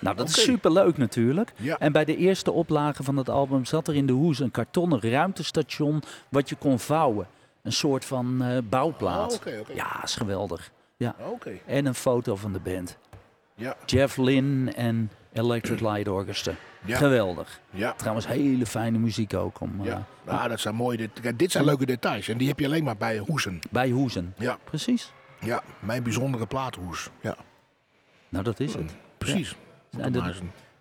Nou, 0.00 0.16
dat 0.16 0.28
is 0.28 0.42
superleuk 0.42 0.96
natuurlijk. 0.96 1.52
Ja. 1.56 1.78
En 1.78 1.92
bij 1.92 2.04
de 2.04 2.16
eerste 2.16 2.52
oplage 2.52 3.02
van 3.02 3.16
het 3.16 3.28
album 3.28 3.64
zat 3.64 3.88
er 3.88 3.94
in 3.94 4.06
de 4.06 4.12
hoes 4.12 4.38
een 4.38 4.50
kartonnen 4.50 5.00
ruimtestation 5.00 6.02
wat 6.28 6.48
je 6.48 6.56
kon 6.56 6.78
vouwen. 6.78 7.26
Een 7.62 7.72
soort 7.72 8.04
van 8.04 8.42
eh, 8.42 8.58
bouwplaat. 8.68 9.40
Oh. 9.46 9.74
Ja, 9.74 10.02
is 10.04 10.14
geweldig. 10.16 10.70
Ja. 10.96 11.14
Oké. 11.30 11.50
En 11.66 11.86
een 11.86 11.94
foto 11.94 12.36
van 12.36 12.52
de 12.52 12.60
band. 12.60 12.98
Ja. 13.54 13.76
Jeff 13.86 14.16
Lynne 14.16 14.70
en 14.72 15.10
Electric 15.32 15.80
Light 15.80 16.08
Orchestra. 16.08 16.52
Ja. 16.84 16.96
Geweldig. 16.96 17.60
Ja. 17.70 17.92
Trouwens, 17.92 18.26
hele 18.26 18.66
fijne 18.66 18.98
muziek 18.98 19.34
ook 19.34 19.60
om, 19.60 19.80
eh, 19.80 19.86
Ja. 19.86 20.04
Nou, 20.24 20.48
dat 20.48 20.60
zijn 20.60 20.74
mooie 20.74 21.08
Kijk, 21.08 21.38
dit 21.38 21.50
zijn 21.52 21.64
leuke 21.64 21.86
details. 21.86 22.28
En 22.28 22.38
die 22.38 22.48
heb 22.48 22.58
je 22.58 22.66
alleen 22.66 22.84
maar 22.84 22.96
bij 22.96 23.18
hoesen. 23.18 23.58
bij 23.70 23.90
hoezen. 23.90 24.34
Ja. 24.38 24.58
Precies. 24.64 25.12
Ja. 25.40 25.62
Mijn 25.80 26.02
bijzondere 26.02 26.46
plaathoes. 26.46 27.10
Ja. 27.20 27.36
Nou, 28.28 28.44
dat 28.44 28.60
is 28.60 28.74
het. 28.74 28.94
Precies. 29.18 29.56
En 29.98 30.14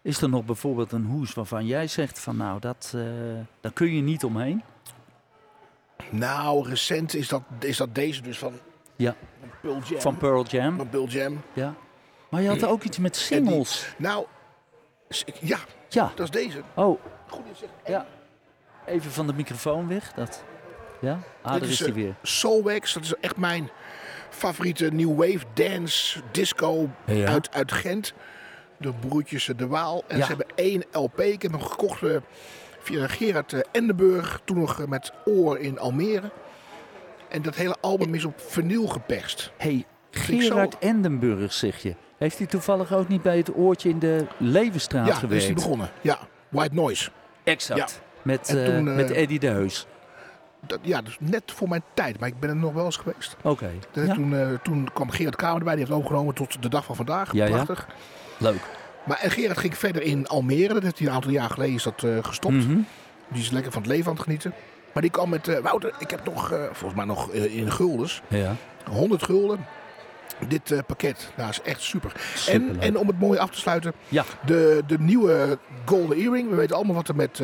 Is 0.01 0.21
er 0.21 0.29
nog 0.29 0.45
bijvoorbeeld 0.45 0.91
een 0.91 1.05
hoes 1.05 1.33
waarvan 1.33 1.65
jij 1.65 1.87
zegt 1.87 2.19
van 2.19 2.37
nou, 2.37 2.59
dat, 2.59 2.93
eh 2.95 3.01
daar 3.61 3.71
kun 3.71 3.95
je 3.95 4.01
niet 4.01 4.23
omheen? 4.23 4.63
Nou, 6.09 6.69
recent 6.69 7.13
is 7.15 7.27
dat, 7.27 7.41
is 7.59 7.77
dat 7.77 7.95
deze 7.95 8.21
dus 8.21 8.37
van, 8.37 8.53
Ja, 8.95 9.15
van 9.41 9.49
Pearl 9.61 9.81
Jam. 9.83 10.01
van 10.01 10.17
Pearl 10.17 10.45
Jam. 10.45 10.77
Van 10.77 10.89
Pearl 10.89 11.07
Jam. 11.07 11.41
Ja. 11.53 11.73
Maar 12.29 12.41
je 12.41 12.47
had 12.49 12.65
ook 12.65 12.83
iets 12.83 12.97
met 12.97 13.15
singles. 13.15 13.93
Nou, 13.97 14.25
ja, 15.41 15.57
Ja. 15.89 16.11
dat 16.15 16.25
is 16.25 16.29
deze. 16.43 16.61
Oh, 16.73 16.99
Goed 17.27 17.45
het. 17.47 17.69
ja. 17.85 18.05
Even 18.85 19.11
van 19.11 19.27
de 19.27 19.33
microfoon 19.33 19.87
weg. 19.87 20.13
Dat. 20.13 20.43
Ja, 21.01 21.11
ah, 21.41 21.51
Dit 21.51 21.61
daar 21.61 21.69
is 21.69 21.69
is, 21.69 21.79
hij 21.79 21.87
eh, 21.89 21.93
weer. 21.93 22.15
Soulwax, 22.21 22.93
dat 22.93 23.03
is 23.03 23.13
echt 23.21 23.37
mijn 23.37 23.69
favoriete 24.29 24.85
new 24.91 25.15
wave 25.17 25.45
dance 25.53 26.21
disco 26.31 26.89
Ja. 27.05 27.27
uit, 27.27 27.53
uit 27.53 27.71
Gent. 27.71 28.13
De 28.77 28.93
broertjes 28.93 29.45
De 29.55 29.67
Waal. 29.67 30.03
En 30.07 30.17
Ja. 30.17 30.21
ze 30.25 30.27
hebben 30.27 30.47
één 30.55 30.83
LP. 30.91 31.19
Ik 31.19 31.41
heb 31.41 31.51
hem 31.51 31.61
gekocht 31.61 32.03
eh, 32.03 32.15
via 32.79 33.07
Gerard 33.07 33.53
eh, 33.53 33.59
Endenburg. 33.71 34.41
Toen 34.45 34.57
nog 34.59 34.79
eh, 34.81 34.87
met 34.87 35.11
Oor 35.25 35.59
in 35.59 35.79
Almere. 35.79 36.31
En 37.29 37.41
dat 37.41 37.55
hele 37.55 37.75
album 37.81 38.13
is 38.15 38.25
op 38.25 38.39
vinyl 38.39 38.87
geperst. 38.87 39.51
hey, 39.57 39.85
zo- 40.25 40.37
Gerard 40.37 40.77
Endenburg 40.79 41.53
zeg 41.53 41.77
je. 41.81 41.95
Heeft 42.17 42.37
hij 42.37 42.47
toevallig 42.47 42.93
ook 42.93 43.07
niet 43.07 43.21
bij 43.21 43.37
het 43.37 43.55
oortje 43.55 43.89
in 43.89 43.99
de 43.99 44.25
Levenstraat 44.37 45.05
ja, 45.07 45.11
daar 45.13 45.13
is 45.15 45.19
gewerkt? 45.21 45.45
hij 45.45 45.53
begonnen. 45.53 45.89
Ja, 46.01 46.17
White 46.49 46.73
Noise. 46.75 47.09
Exact. 47.43 48.01
Met, 48.21 48.55
eh, 48.55 48.65
toen, 48.65 48.87
eh, 48.89 48.95
met 48.95 49.11
Eddie 49.11 49.39
de 49.39 49.47
Heus. 49.47 49.87
Dat, 50.67 50.79
ja, 50.81 51.01
dus 51.01 51.17
net 51.19 51.43
voor 51.45 51.69
mijn 51.69 51.83
tijd. 51.93 52.19
Maar 52.19 52.29
ik 52.29 52.39
ben 52.39 52.49
er 52.49 52.55
nog 52.55 52.73
wel 52.73 52.85
eens 52.85 52.97
geweest. 52.97 53.35
Oké. 53.43 53.69
Ja, 53.93 54.13
toen, 54.13 54.35
eh, 54.35 54.47
toen 54.63 54.89
kwam 54.93 55.09
Gerard 55.09 55.35
Kamer 55.35 55.57
erbij. 55.57 55.75
Die 55.75 55.83
heeft 55.85 55.97
overgenomen 55.97 56.33
tot 56.35 56.61
de 56.61 56.69
dag 56.69 56.85
van 56.85 56.95
vandaag. 56.95 57.33
Ja, 57.33 57.45
ja. 57.45 57.51
Prachtig. 57.51 57.87
Leuk. 58.37 58.61
Maar 59.05 59.19
en 59.21 59.31
Gerard 59.31 59.57
ging 59.57 59.77
verder 59.77 60.01
in 60.01 60.27
Almere. 60.27 60.73
Dat 60.73 60.83
heeft 60.83 60.97
hij 60.99 61.07
een 61.07 61.13
aantal 61.13 61.31
jaar 61.31 61.49
geleden 61.49 61.75
is 61.75 61.83
dat, 61.83 62.03
eh, 62.03 62.17
gestopt. 62.21 62.53
Mhm. 62.55 62.77
Die 63.27 63.41
is 63.41 63.49
lekker 63.49 63.71
van 63.71 63.81
het 63.81 63.91
leven 63.91 64.07
aan 64.09 64.13
het 64.15 64.23
genieten. 64.23 64.53
Maar 64.93 65.01
die 65.01 65.11
kwam 65.11 65.29
met, 65.29 65.47
eh, 65.47 65.59
Wouter, 65.59 65.93
ik 65.99 66.09
heb 66.09 66.25
nog, 66.25 66.51
eh, 66.51 66.59
volgens 66.63 66.93
mij 66.93 67.05
nog 67.05 67.31
eh, 67.31 67.55
in 67.55 67.71
guldens, 67.71 68.21
Ja. 68.27 68.55
100 68.89 69.23
gulden. 69.23 69.65
Dit 70.47 70.71
eh, 70.71 70.79
pakket, 70.87 71.31
nou 71.35 71.49
is 71.49 71.61
echt 71.61 71.81
super. 71.81 72.11
En, 72.49 72.79
en 72.79 72.97
om 72.97 73.07
het 73.07 73.19
mooi 73.19 73.39
af 73.39 73.49
te 73.49 73.57
sluiten, 73.59 73.93
Ja. 74.07 74.23
de, 74.45 74.83
de 74.87 74.99
nieuwe 74.99 75.57
Golden 75.85 76.17
Earring. 76.17 76.49
We 76.49 76.55
weten 76.55 76.75
allemaal 76.75 76.95
wat 76.95 77.07
er 77.07 77.15
met 77.15 77.41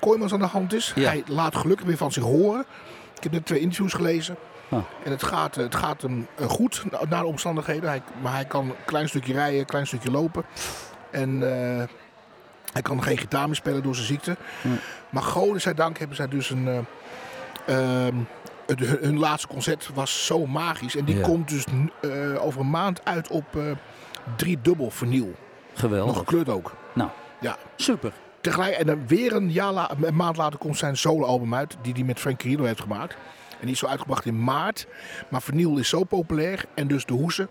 Kooijmans 0.00 0.32
aan 0.32 0.38
de 0.38 0.46
hand 0.46 0.72
is. 0.74 0.92
Ja. 0.94 1.08
Hij 1.08 1.22
laat 1.26 1.56
gelukkig 1.56 1.86
weer 1.86 1.96
van 1.96 2.12
zich 2.12 2.22
horen. 2.22 2.64
Ik 3.16 3.22
heb 3.22 3.32
net 3.32 3.46
twee 3.46 3.60
interviews 3.60 3.92
gelezen. 3.92 4.36
Ah. 4.68 4.78
En 5.04 5.10
het 5.10 5.22
gaat, 5.22 5.54
het 5.54 5.74
gaat 5.74 6.02
hem 6.02 6.26
eh, 6.36 6.46
goed 6.48 6.84
na- 6.90 7.00
naar 7.08 7.20
de 7.20 7.26
omstandigheden. 7.26 7.88
Hij, 7.88 8.02
maar 8.22 8.32
hij 8.34 8.44
kan 8.44 8.64
een 8.68 8.74
klein 8.84 9.08
stukje 9.08 9.32
rijden, 9.32 9.60
een 9.60 9.66
klein 9.66 9.86
stukje 9.86 10.10
lopen. 10.10 10.44
En 11.10 11.40
hij 12.72 12.82
kan 12.82 13.02
geen 13.02 13.18
gitaar 13.18 13.46
meer 13.46 13.56
spelen 13.56 13.82
door 13.82 13.94
zijn 13.94 14.06
ziekte. 14.06 14.36
Maar 15.10 15.22
dank 15.74 15.98
hebben 15.98 16.16
zij 16.16 16.28
dus 16.28 16.50
een... 16.50 16.86
eh, 17.66 18.06
hun, 18.80 19.18
laatste 19.18 19.48
concert 19.48 19.90
was 19.94 20.26
zo 20.26 20.46
magisch. 20.46 20.96
En 20.96 21.04
die 21.04 21.16
Ja. 21.16 21.22
komt 21.22 21.48
dus 21.48 21.64
eh, 22.00 22.44
over 22.44 22.60
een 22.60 22.70
maand 22.70 23.04
uit 23.04 23.28
op 23.30 23.56
eh 23.56 23.62
drie 24.36 24.58
dubbel 24.62 24.90
vernieuw. 24.90 25.26
Nog 25.26 25.34
Geweldig. 25.80 26.16
gekleurd 26.16 26.48
ook. 26.48 26.72
Nou, 26.94 27.10
Ja. 27.40 27.56
super. 27.76 28.12
Tegelijk, 28.40 28.74
en 28.74 28.86
dan 28.86 29.06
weer 29.06 29.32
een, 29.34 29.50
jaar 29.52 29.72
la- 29.72 29.90
een 30.02 30.16
maand 30.16 30.36
later 30.36 30.58
komt 30.58 30.78
zijn 30.78 30.96
solo-album 30.96 31.54
uit. 31.54 31.76
Die 31.82 31.92
hij 31.92 32.02
met 32.02 32.20
Frank 32.20 32.38
Carino 32.38 32.64
heeft 32.64 32.80
gemaakt. 32.80 33.14
En 33.50 33.60
die 33.60 33.70
is 33.70 33.78
zo 33.78 33.86
uitgebracht 33.86 34.24
in 34.26 34.44
maart. 34.44 34.86
Maar 35.28 35.42
vernieuw 35.42 35.78
is 35.78 35.88
zo 35.88 36.04
populair. 36.04 36.64
En 36.74 36.86
dus 36.86 37.04
de 37.04 37.12
hoesen. 37.12 37.48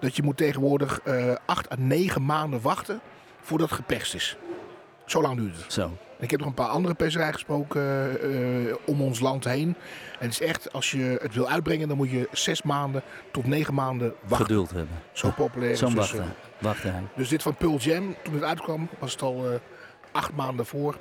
Dat 0.00 0.16
je 0.16 0.22
moet 0.22 0.36
tegenwoordig 0.36 1.00
eh 1.04 1.34
acht 1.46 1.72
à 1.72 1.74
negen 1.78 2.24
maanden 2.24 2.60
wachten 2.60 3.00
voordat 3.40 3.68
het 3.68 3.78
geperst 3.78 4.14
is. 4.14 4.36
Zo 5.06 5.22
lang 5.22 5.36
duurt 5.36 5.56
het. 5.62 5.72
Zo. 5.72 5.90
Ik 6.20 6.30
heb 6.30 6.40
nog 6.40 6.48
een 6.48 6.54
paar 6.54 6.68
andere 6.68 6.94
perserijen 6.94 7.32
gesproken 7.32 7.80
eh, 8.20 8.68
eh, 8.70 8.76
om 8.86 9.02
ons 9.02 9.20
land 9.20 9.44
heen. 9.44 9.68
En 10.18 10.28
het 10.28 10.30
is 10.30 10.40
echt, 10.40 10.72
als 10.72 10.90
je 10.90 11.18
het 11.22 11.34
wil 11.34 11.48
uitbrengen, 11.48 11.88
dan 11.88 11.96
moet 11.96 12.10
je 12.10 12.28
zes 12.32 12.62
maanden 12.62 13.02
tot 13.32 13.46
negen 13.46 13.74
maanden 13.74 14.14
wachten. 14.20 14.46
Geduld 14.46 14.70
hebben. 14.70 14.96
Zo 15.12 15.30
populair 15.30 15.70
is 15.70 15.78
Zo'n 15.78 15.88
dus, 15.88 15.98
wachten. 15.98 16.20
eh, 16.22 16.62
Wachten 16.64 16.92
hij. 16.92 17.02
dus 17.16 17.28
dit 17.28 17.42
van 17.42 17.54
Pearl 17.54 17.76
Jam, 17.76 18.14
toen 18.22 18.34
het 18.34 18.42
uitkwam, 18.42 18.88
was 18.98 19.12
het 19.12 19.22
al 19.22 19.46
eh, 19.50 19.54
acht 20.12 20.32
maanden 20.34 20.66
voor 20.66 20.98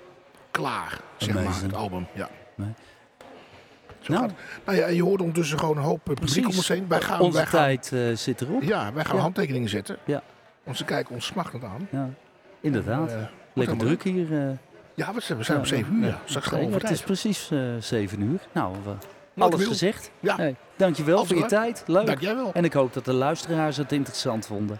klaar, 0.51 0.99
zeg 1.17 1.33
maar, 1.33 1.61
het 1.61 1.73
album. 1.73 2.07
Ja. 2.13 2.29
Nee. 2.55 2.73
Nou. 4.07 4.29
nou 4.65 4.77
ja, 4.77 4.87
je 4.87 5.03
hoort 5.03 5.19
ondertussen 5.21 5.59
gewoon 5.59 5.77
een 5.77 5.83
hoop 5.83 6.09
eh, 6.09 6.15
publiek 6.15 6.47
om 6.47 6.55
ons 6.55 6.67
heen. 6.67 6.85
Wij 6.87 7.01
gaan, 7.01 7.19
Onze 7.19 7.37
wij 7.37 7.45
gaan, 7.45 7.59
tijd 7.59 7.91
eh, 7.93 8.15
zit 8.15 8.41
erop. 8.41 8.61
ja, 8.63 8.93
wij 8.93 9.05
gaan 9.05 9.15
Ja. 9.15 9.21
handtekeningen 9.21 9.69
zetten. 9.69 9.97
Ja. 10.05 10.23
Want 10.63 10.77
ze 10.77 10.85
kijken 10.85 11.13
ons 11.15 11.25
smachtend 11.25 11.63
aan. 11.63 11.87
Ja, 11.91 12.09
inderdaad. 12.61 13.11
Eh, 13.11 13.17
Lekker 13.53 13.77
druk 13.77 14.03
hier. 14.03 14.57
Ja, 14.97 15.13
we 15.13 15.21
zijn, 15.21 15.37
we 15.37 15.43
zijn 15.43 15.57
om 15.57 15.65
zeven 15.65 15.93
uur. 15.93 16.05
Ja. 16.07 16.19
Straks 16.25 16.47
gaan 16.47 16.59
we 16.59 16.65
Nee, 16.65 16.75
over 16.75 16.81
Het 16.87 16.91
is 16.91 17.01
precies 17.01 17.51
eh, 17.51 17.59
zeven 17.79 18.21
uur. 18.21 18.39
Nou, 18.51 18.75
alles 19.37 19.65
gezegd. 19.65 20.11
Ja. 20.19 20.35
Hey, 20.35 20.55
dankjewel 20.75 21.25
voor 21.25 21.35
je 21.35 21.41
leuk. 21.41 21.49
tijd. 21.49 21.83
Leuk. 21.87 22.05
Dank 22.05 22.19
jij 22.21 22.35
wel. 22.35 22.53
En 22.53 22.63
ik 22.65 22.73
hoop 22.73 22.93
dat 22.93 23.05
de 23.05 23.13
luisteraars 23.13 23.77
het 23.77 23.91
interessant 23.91 24.45
vonden. 24.45 24.79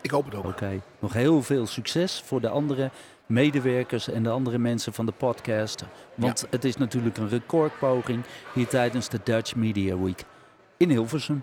Ik 0.00 0.10
hoop 0.10 0.24
het 0.24 0.34
ook. 0.34 0.44
Oké. 0.44 0.80
Nog 0.98 1.12
heel 1.12 1.42
veel 1.42 1.66
succes 1.66 2.22
voor 2.26 2.40
de 2.40 2.48
andere 2.48 2.90
medewerkers 3.26 4.08
en 4.08 4.22
de 4.22 4.30
andere 4.30 4.58
mensen 4.58 4.92
van 4.92 5.06
de 5.06 5.12
podcast. 5.12 5.84
Want 6.14 6.46
het 6.50 6.64
is 6.64 6.76
natuurlijk 6.76 7.16
een 7.16 7.28
recordpoging 7.28 8.22
hier 8.54 8.66
tijdens 8.68 9.08
de 9.08 9.20
Dutch 9.24 9.54
Media 9.54 9.98
Week 9.98 10.24
in 10.76 10.90
Hilversum. 10.90 11.42